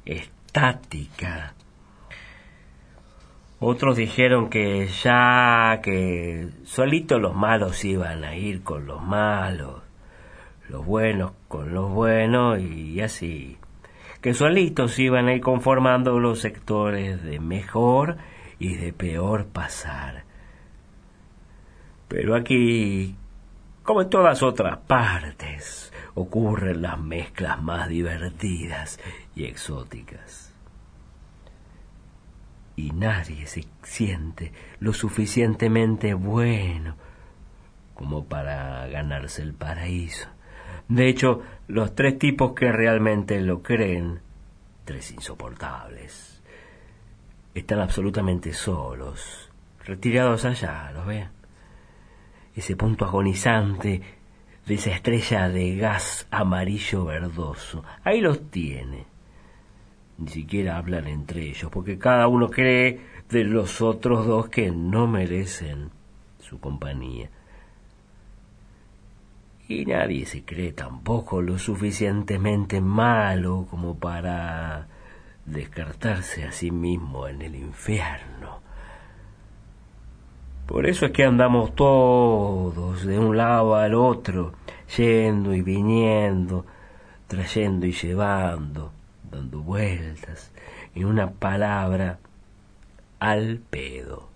estática. 0.06 1.54
Otros 3.66 3.96
dijeron 3.96 4.50
que 4.50 4.88
ya 4.88 5.80
que 5.82 6.50
solitos 6.66 7.22
los 7.22 7.34
malos 7.34 7.86
iban 7.86 8.26
a 8.26 8.36
ir 8.36 8.62
con 8.62 8.86
los 8.86 9.02
malos, 9.02 9.82
los 10.68 10.86
buenos 10.86 11.32
con 11.48 11.74
los 11.74 11.90
buenos 11.90 12.60
y 12.60 13.00
así. 13.00 13.58
Que 14.20 14.34
solitos 14.34 15.00
iban 15.00 15.30
a 15.30 15.34
ir 15.34 15.40
conformando 15.40 16.20
los 16.20 16.42
sectores 16.42 17.24
de 17.24 17.40
mejor 17.40 18.18
y 18.60 18.76
de 18.76 18.92
peor 18.92 19.46
pasar. 19.46 20.26
Pero 22.10 22.36
aquí, 22.36 23.16
como 23.84 24.02
en 24.02 24.10
todas 24.10 24.44
otras 24.44 24.80
partes, 24.80 25.94
ocurren 26.16 26.82
las 26.82 27.00
mezclas 27.00 27.64
más 27.64 27.88
divertidas 27.88 29.00
y 29.38 29.46
exóticas 29.46 30.53
y 32.76 32.92
nadie 32.92 33.46
se 33.48 33.66
siente 33.84 34.52
lo 34.80 34.94
suficientemente 34.94 36.14
bueno 36.14 36.96
como 37.94 38.26
para 38.26 38.88
ganarse 38.88 39.42
el 39.42 39.54
paraíso. 39.54 40.28
De 40.88 41.08
hecho, 41.08 41.42
los 41.68 41.96
tres 41.96 42.18
tipos 42.18 42.54
que 42.54 42.72
realmente 42.72 43.40
lo 43.42 43.62
creen, 43.62 44.20
tres 44.86 45.12
insoportables, 45.12 46.42
están 47.54 47.80
absolutamente 47.80 48.52
solos, 48.54 49.50
retirados 49.86 50.44
allá, 50.46 50.92
¿lo 50.92 51.06
ven? 51.06 51.30
Ese 52.56 52.76
punto 52.76 53.06
agonizante 53.06 54.02
de 54.66 54.74
esa 54.74 54.92
estrella 54.92 55.50
de 55.50 55.76
gas 55.76 56.28
amarillo 56.32 57.06
verdoso, 57.06 57.84
ahí 58.04 58.22
los 58.22 58.50
tiene 58.50 59.13
ni 60.18 60.30
siquiera 60.30 60.78
hablan 60.78 61.08
entre 61.08 61.50
ellos, 61.50 61.70
porque 61.72 61.98
cada 61.98 62.28
uno 62.28 62.50
cree 62.50 63.00
de 63.30 63.44
los 63.44 63.82
otros 63.82 64.26
dos 64.26 64.50
que 64.50 64.72
no 64.72 65.08
merecen 65.08 65.90
su 66.40 66.60
compañía. 66.60 67.30
Y 69.68 69.86
nadie 69.86 70.26
se 70.26 70.44
cree 70.44 70.74
tampoco 70.74 71.42
lo 71.42 71.58
suficientemente 71.58 72.82
malo 72.82 73.66
como 73.70 73.96
para 73.98 74.88
descartarse 75.46 76.44
a 76.44 76.52
sí 76.52 76.70
mismo 76.72 77.28
en 77.28 77.42
el 77.42 77.56
infierno. 77.56 78.62
Por 80.68 80.86
eso 80.86 81.06
es 81.06 81.12
que 81.12 81.26
andamos 81.26 81.76
todos 81.76 83.06
de 83.06 83.20
un 83.20 83.36
lado 83.36 83.76
al 83.76 83.96
otro, 83.96 84.54
yendo 84.96 85.54
y 85.54 85.62
viniendo, 85.62 86.66
trayendo 87.28 87.86
y 87.86 87.92
llevando, 87.92 88.92
dando 89.34 89.62
vueltas, 89.62 90.52
en 90.96 91.06
una 91.06 91.32
palabra, 91.32 92.20
al 93.20 93.60
pedo. 93.60 94.30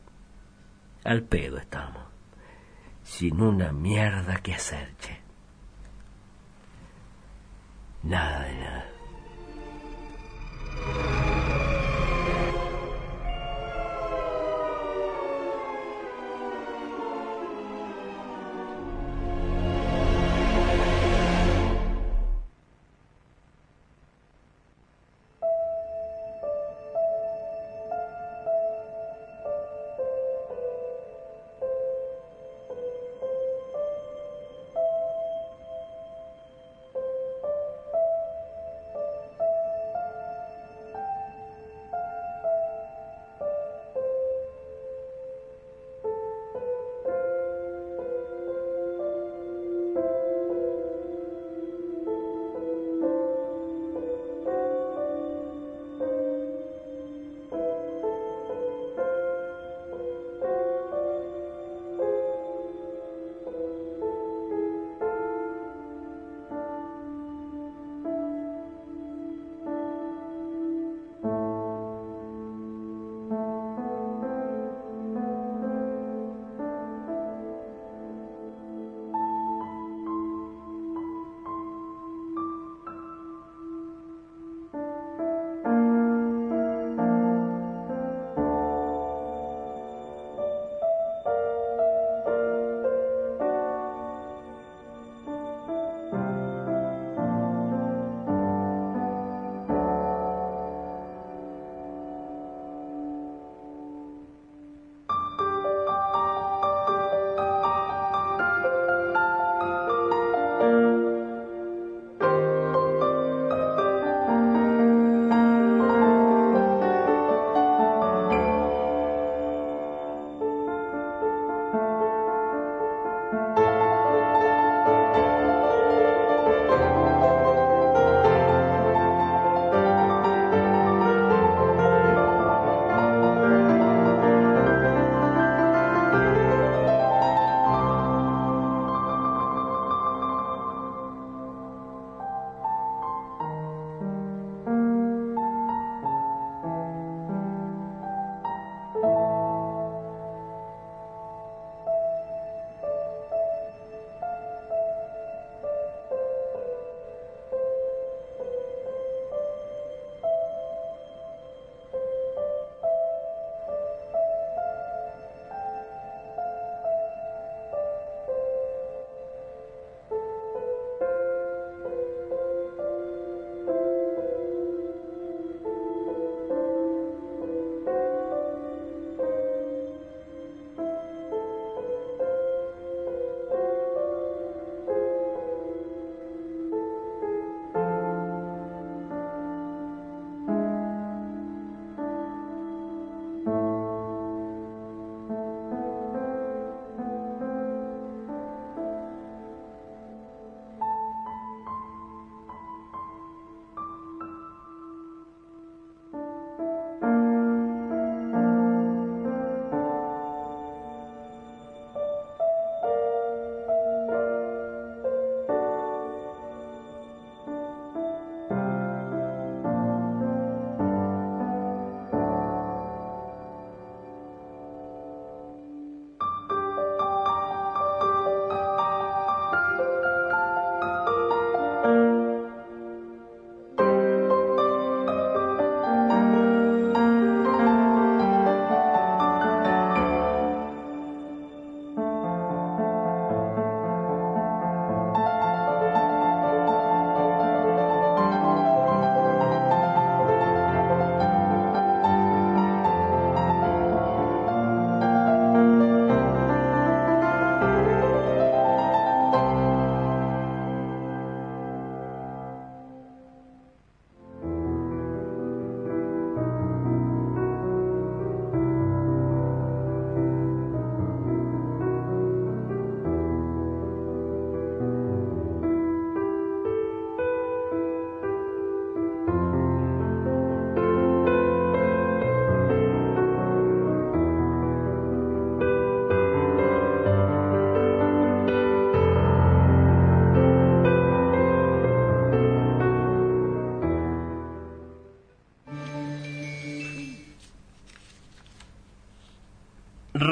Al 1.03 1.23
pedo 1.23 1.57
estamos, 1.57 2.03
sin 3.03 3.41
una 3.41 3.71
mierda 3.71 4.37
que 4.37 4.53
hacer, 4.53 4.93
che. 4.97 5.19
Nada 8.03 8.43
de 8.43 8.53
nada. 8.53 8.85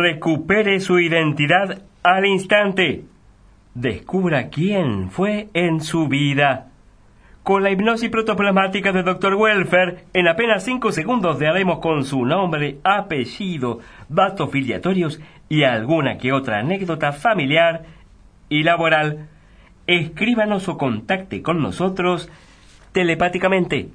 Recupere 0.06 0.80
su 0.82 1.00
identidad 1.00 1.82
al 2.04 2.28
instante. 2.28 3.06
Descubra 3.74 4.50
quién 4.50 5.10
fue 5.10 5.48
en 5.56 5.82
su 5.82 6.08
vida. 6.08 6.68
Con 7.42 7.64
la 7.64 7.72
hipnosis 7.72 8.12
protoplasmática 8.12 8.92
de 8.92 9.02
Dr. 9.02 9.34
Welfer, 9.34 10.06
en 10.14 10.28
apenas 10.28 10.64
5 10.64 10.92
segundos 10.92 11.40
le 11.40 11.48
haremos 11.48 11.80
con 11.80 12.06
su 12.06 12.24
nombre, 12.24 12.78
apellido, 12.84 13.80
datos 14.08 14.52
filiatorios 14.52 15.20
y 15.50 15.64
alguna 15.64 16.20
que 16.20 16.32
otra 16.32 16.60
anécdota 16.60 17.12
familiar 17.12 17.86
y 18.48 18.62
laboral. 18.62 19.28
Escríbanos 19.88 20.70
o 20.70 20.78
contacte 20.78 21.42
con 21.42 21.64
nosotros 21.64 22.30
telepáticamente. 22.92 23.90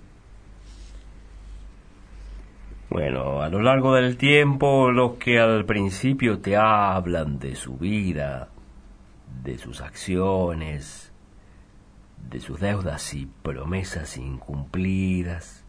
Bueno, 2.90 3.40
a 3.40 3.48
lo 3.48 3.62
largo 3.62 3.94
del 3.94 4.16
tiempo, 4.16 4.90
los 4.90 5.12
que 5.14 5.38
al 5.38 5.64
principio 5.64 6.40
te 6.40 6.56
hablan 6.56 7.38
de 7.38 7.54
su 7.54 7.76
vida, 7.76 8.48
de 9.44 9.58
sus 9.58 9.80
acciones, 9.80 11.12
de 12.28 12.40
sus 12.40 12.58
deudas 12.58 13.14
y 13.14 13.26
promesas 13.26 14.16
incumplidas, 14.16 15.64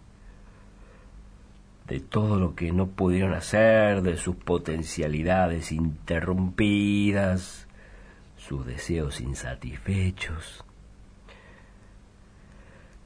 de 1.87 1.99
todo 1.99 2.39
lo 2.39 2.55
que 2.55 2.71
no 2.71 2.87
pudieron 2.87 3.35
hacer, 3.35 4.01
de 4.01 4.17
sus 4.17 4.35
potencialidades 4.35 5.71
interrumpidas, 5.71 7.67
sus 8.35 8.65
deseos 8.65 9.21
insatisfechos. 9.21 10.65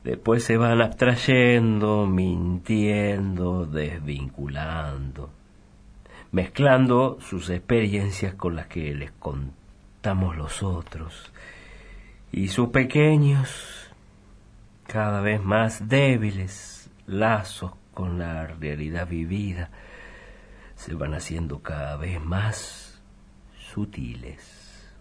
Después 0.06 0.44
se 0.44 0.56
van 0.56 0.84
abstrayendo, 0.84 2.06
mintiendo, 2.06 3.66
desvinculando, 3.66 5.32
mezclando 6.32 7.18
sus 7.20 7.50
experiencias 7.50 8.36
con 8.36 8.56
las 8.56 8.68
que 8.68 8.94
les 8.94 9.12
contamos 9.14 10.38
los 10.38 10.62
otros 10.62 11.32
y 12.32 12.50
sus 12.50 12.70
pequeños, 12.70 13.90
cada 14.86 15.22
vez 15.22 15.42
más 15.44 15.90
débiles 15.90 16.88
lazos 17.08 17.72
con 17.96 18.20
la 18.20 18.46
realidad 18.46 19.08
vivida, 19.08 19.72
se 20.76 20.94
van 20.94 21.16
haciendo 21.16 21.64
cada 21.64 21.98
vez 21.98 22.24
más 22.24 23.02
sutiles. 23.58 24.94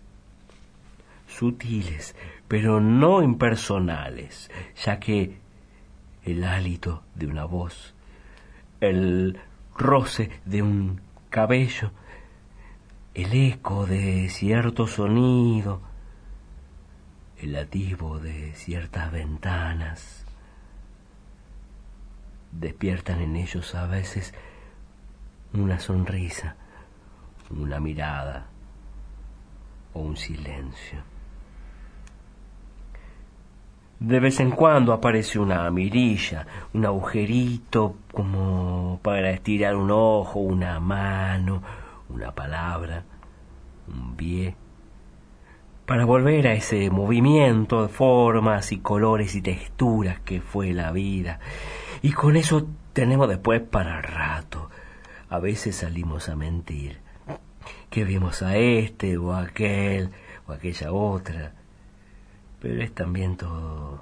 Sutiles, 1.29 2.15
pero 2.55 2.81
no 2.81 3.21
impersonales, 3.21 4.49
ya 4.77 5.01
que 5.01 5.41
el 6.23 6.45
hálito 6.45 7.03
de 7.17 7.27
una 7.27 7.47
voz, 7.47 7.97
el 8.81 9.41
roce 9.77 10.31
de 10.45 10.63
un 10.63 11.01
cabello, 11.31 11.91
el 13.13 13.33
eco 13.33 13.87
de 13.87 14.29
cierto 14.29 14.87
sonido, 14.87 15.81
el 17.39 17.57
atisbo 17.57 18.21
de 18.21 18.53
ciertas 18.55 19.11
ventanas 19.11 20.25
despiertan 22.53 23.21
en 23.21 23.35
ellos 23.35 23.75
a 23.75 23.89
veces 23.89 24.33
una 25.55 25.81
sonrisa, 25.81 26.55
una 27.51 27.81
mirada 27.81 28.47
o 29.93 30.03
un 30.03 30.17
silencio. 30.17 31.14
De 34.01 34.21
vez 34.21 34.41
en 34.41 34.51
cuando 34.51 34.93
aparece 34.93 35.39
una 35.39 35.71
mirilla, 35.71 36.47
un 36.75 36.85
agujerito 36.85 37.97
como 38.13 39.01
para 39.03 39.31
estirar 39.31 39.77
un 39.77 39.91
ojo, 39.91 40.41
una 40.41 40.81
mano, 40.81 41.63
una 42.09 42.33
palabra, 42.33 43.05
un 43.89 44.17
pie 44.17 44.57
para 45.87 46.07
volver 46.07 46.47
a 46.47 46.55
ese 46.55 46.91
movimiento 46.91 47.83
de 47.83 47.89
formas 47.89 48.73
y 48.73 48.79
colores 48.79 49.35
y 49.35 49.43
texturas 49.43 50.21
que 50.21 50.41
fue 50.41 50.73
la 50.73 50.93
vida. 50.93 51.41
Y 52.01 52.13
con 52.13 52.37
eso 52.37 52.67
tenemos 52.93 53.29
después 53.29 53.61
para 53.61 54.01
rato. 54.01 54.71
A 55.29 55.39
veces 55.39 55.77
salimos 55.77 56.29
a 56.29 56.37
mentir. 56.37 57.01
Que 57.91 58.05
vimos 58.05 58.43
a 58.43 58.57
este 58.57 59.19
o 59.19 59.33
a 59.33 59.43
aquel 59.43 60.11
o 60.47 60.53
aquella 60.53 60.93
otra. 60.93 61.53
Pero 62.65 62.83
es 62.83 62.95
también 62.95 63.37
todo 63.37 64.01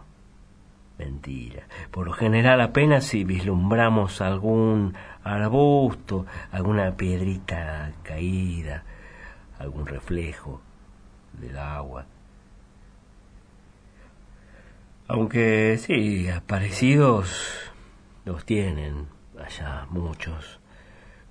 mentira. 0.96 1.64
Por 1.90 2.06
lo 2.06 2.12
general 2.12 2.60
apenas 2.60 3.04
si 3.04 3.24
vislumbramos 3.24 4.20
algún 4.20 4.94
arbusto, 5.24 6.26
alguna 6.52 6.92
piedrita 6.96 7.90
caída, 8.04 8.84
algún 9.58 9.84
reflejo 9.84 10.60
del 11.40 11.58
agua. 11.58 12.06
Aunque 15.08 15.76
sí, 15.78 16.28
aparecidos 16.28 17.72
los 18.24 18.44
tienen 18.44 19.08
allá 19.44 19.88
muchos, 19.90 20.60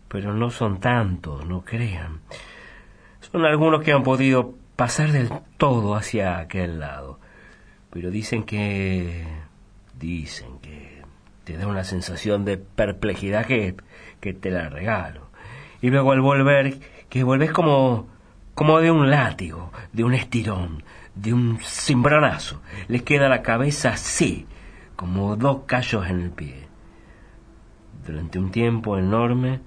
pero 0.10 0.34
no 0.34 0.50
son 0.50 0.82
tantos, 0.82 1.46
no 1.46 1.62
crean. 1.62 2.20
Son 3.22 3.46
algunos 3.46 3.82
que 3.84 3.94
han 3.94 4.04
podido 4.04 4.54
pasar 4.76 5.14
del 5.14 5.32
todo 5.56 5.96
hacia 5.96 6.40
aquel 6.40 6.82
lado, 6.82 7.21
pero 7.92 8.10
dicen 8.10 8.44
que... 8.44 9.26
dicen 10.00 10.60
que 10.60 11.02
te 11.44 11.58
da 11.58 11.68
una 11.68 11.84
sensación 11.84 12.46
de 12.46 12.58
perplejidad 12.58 13.46
que, 13.46 13.76
que 14.20 14.34
te 14.34 14.52
la 14.52 14.70
regalo. 14.70 15.30
Y 15.82 15.90
luego 15.90 16.12
al 16.12 16.22
volver, 16.22 16.80
que 17.10 17.24
vuelves 17.24 17.52
como 17.52 18.08
como 18.54 18.80
de 18.80 18.92
un 18.92 19.10
látigo, 19.10 19.72
de 19.94 20.04
un 20.04 20.14
estirón, 20.14 20.84
de 21.16 21.34
un 21.34 21.58
cimbronazo. 21.62 22.62
Les 22.88 23.02
queda 23.02 23.30
la 23.30 23.42
cabeza 23.42 23.90
así, 23.90 24.46
como 24.96 25.36
dos 25.36 25.64
callos 25.66 26.08
en 26.08 26.22
el 26.22 26.32
pie. 26.32 26.68
Durante 28.06 28.38
un 28.38 28.52
tiempo 28.52 28.98
enorme 28.98 29.62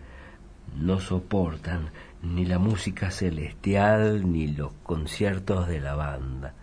no 0.76 1.00
soportan 1.00 1.90
ni 2.22 2.44
la 2.44 2.58
música 2.58 3.10
celestial 3.10 4.30
ni 4.30 4.48
los 4.48 4.72
conciertos 4.82 5.66
de 5.66 5.80
la 5.80 5.94
banda 5.94 6.54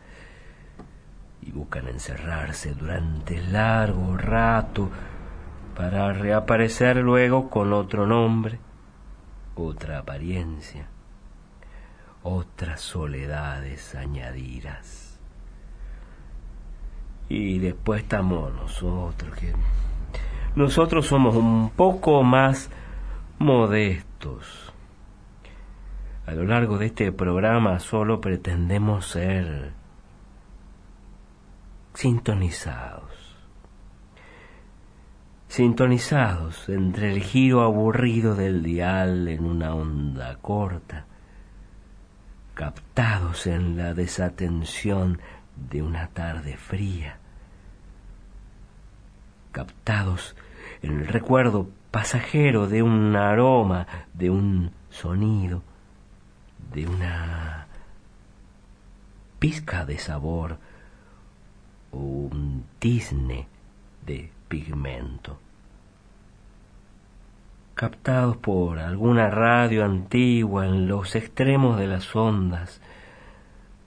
y 1.41 1.51
buscan 1.51 1.87
encerrarse 1.87 2.73
durante 2.73 3.41
largo 3.41 4.17
rato 4.17 4.89
para 5.75 6.13
reaparecer 6.13 6.97
luego 6.97 7.49
con 7.49 7.73
otro 7.73 8.05
nombre, 8.05 8.59
otra 9.55 9.99
apariencia 9.99 10.87
otras 12.23 12.81
soledades 12.81 13.95
añadidas. 13.95 15.19
Y 17.29 17.59
después 17.59 18.03
estamos 18.03 18.53
nosotros, 18.53 19.35
que 19.37 19.53
nosotros 20.55 21.07
somos 21.07 21.35
un 21.35 21.69
poco 21.69 22.23
más 22.23 22.69
modestos. 23.39 24.73
A 26.25 26.33
lo 26.33 26.43
largo 26.43 26.77
de 26.77 26.87
este 26.87 27.11
programa 27.11 27.79
solo 27.79 28.21
pretendemos 28.21 29.07
ser 29.07 29.73
sintonizados. 31.93 33.37
Sintonizados 35.47 36.69
entre 36.69 37.11
el 37.11 37.21
giro 37.21 37.61
aburrido 37.61 38.35
del 38.35 38.63
dial 38.63 39.27
en 39.27 39.45
una 39.45 39.75
onda 39.75 40.37
corta 40.37 41.05
captados 42.53 43.47
en 43.47 43.75
la 43.75 43.93
desatención 43.93 45.19
de 45.55 45.81
una 45.81 46.07
tarde 46.07 46.57
fría, 46.57 47.17
captados 49.51 50.35
en 50.81 50.99
el 50.99 51.07
recuerdo 51.07 51.69
pasajero 51.91 52.67
de 52.67 52.83
un 52.83 53.15
aroma, 53.15 53.87
de 54.13 54.29
un 54.29 54.71
sonido, 54.89 55.63
de 56.73 56.87
una 56.87 57.67
pizca 59.39 59.85
de 59.85 59.97
sabor 59.97 60.59
un 61.91 62.65
tizne 62.79 63.47
de 64.05 64.31
pigmento 64.47 65.37
captados 67.81 68.37
por 68.37 68.77
alguna 68.77 69.31
radio 69.31 69.83
antigua 69.83 70.67
en 70.67 70.87
los 70.87 71.15
extremos 71.15 71.79
de 71.79 71.87
las 71.87 72.15
ondas, 72.15 72.79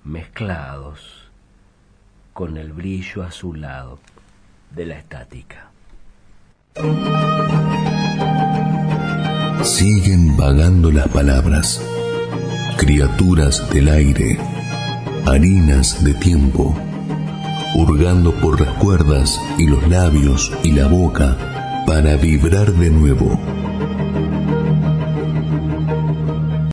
mezclados 0.02 1.30
con 2.32 2.56
el 2.56 2.72
brillo 2.72 3.22
azulado 3.22 4.00
de 4.74 4.86
la 4.86 4.98
estática. 4.98 5.70
Siguen 9.62 10.36
vagando 10.36 10.90
las 10.90 11.06
palabras, 11.06 11.80
criaturas 12.76 13.70
del 13.70 13.90
aire, 13.90 14.38
harinas 15.24 16.02
de 16.02 16.14
tiempo, 16.14 16.76
hurgando 17.74 18.32
por 18.32 18.60
las 18.60 18.74
cuerdas 18.78 19.40
y 19.58 19.66
los 19.66 19.86
labios 19.88 20.52
y 20.62 20.72
la 20.72 20.86
boca 20.86 21.36
para 21.86 22.16
vibrar 22.16 22.72
de 22.72 22.90
nuevo 22.90 23.38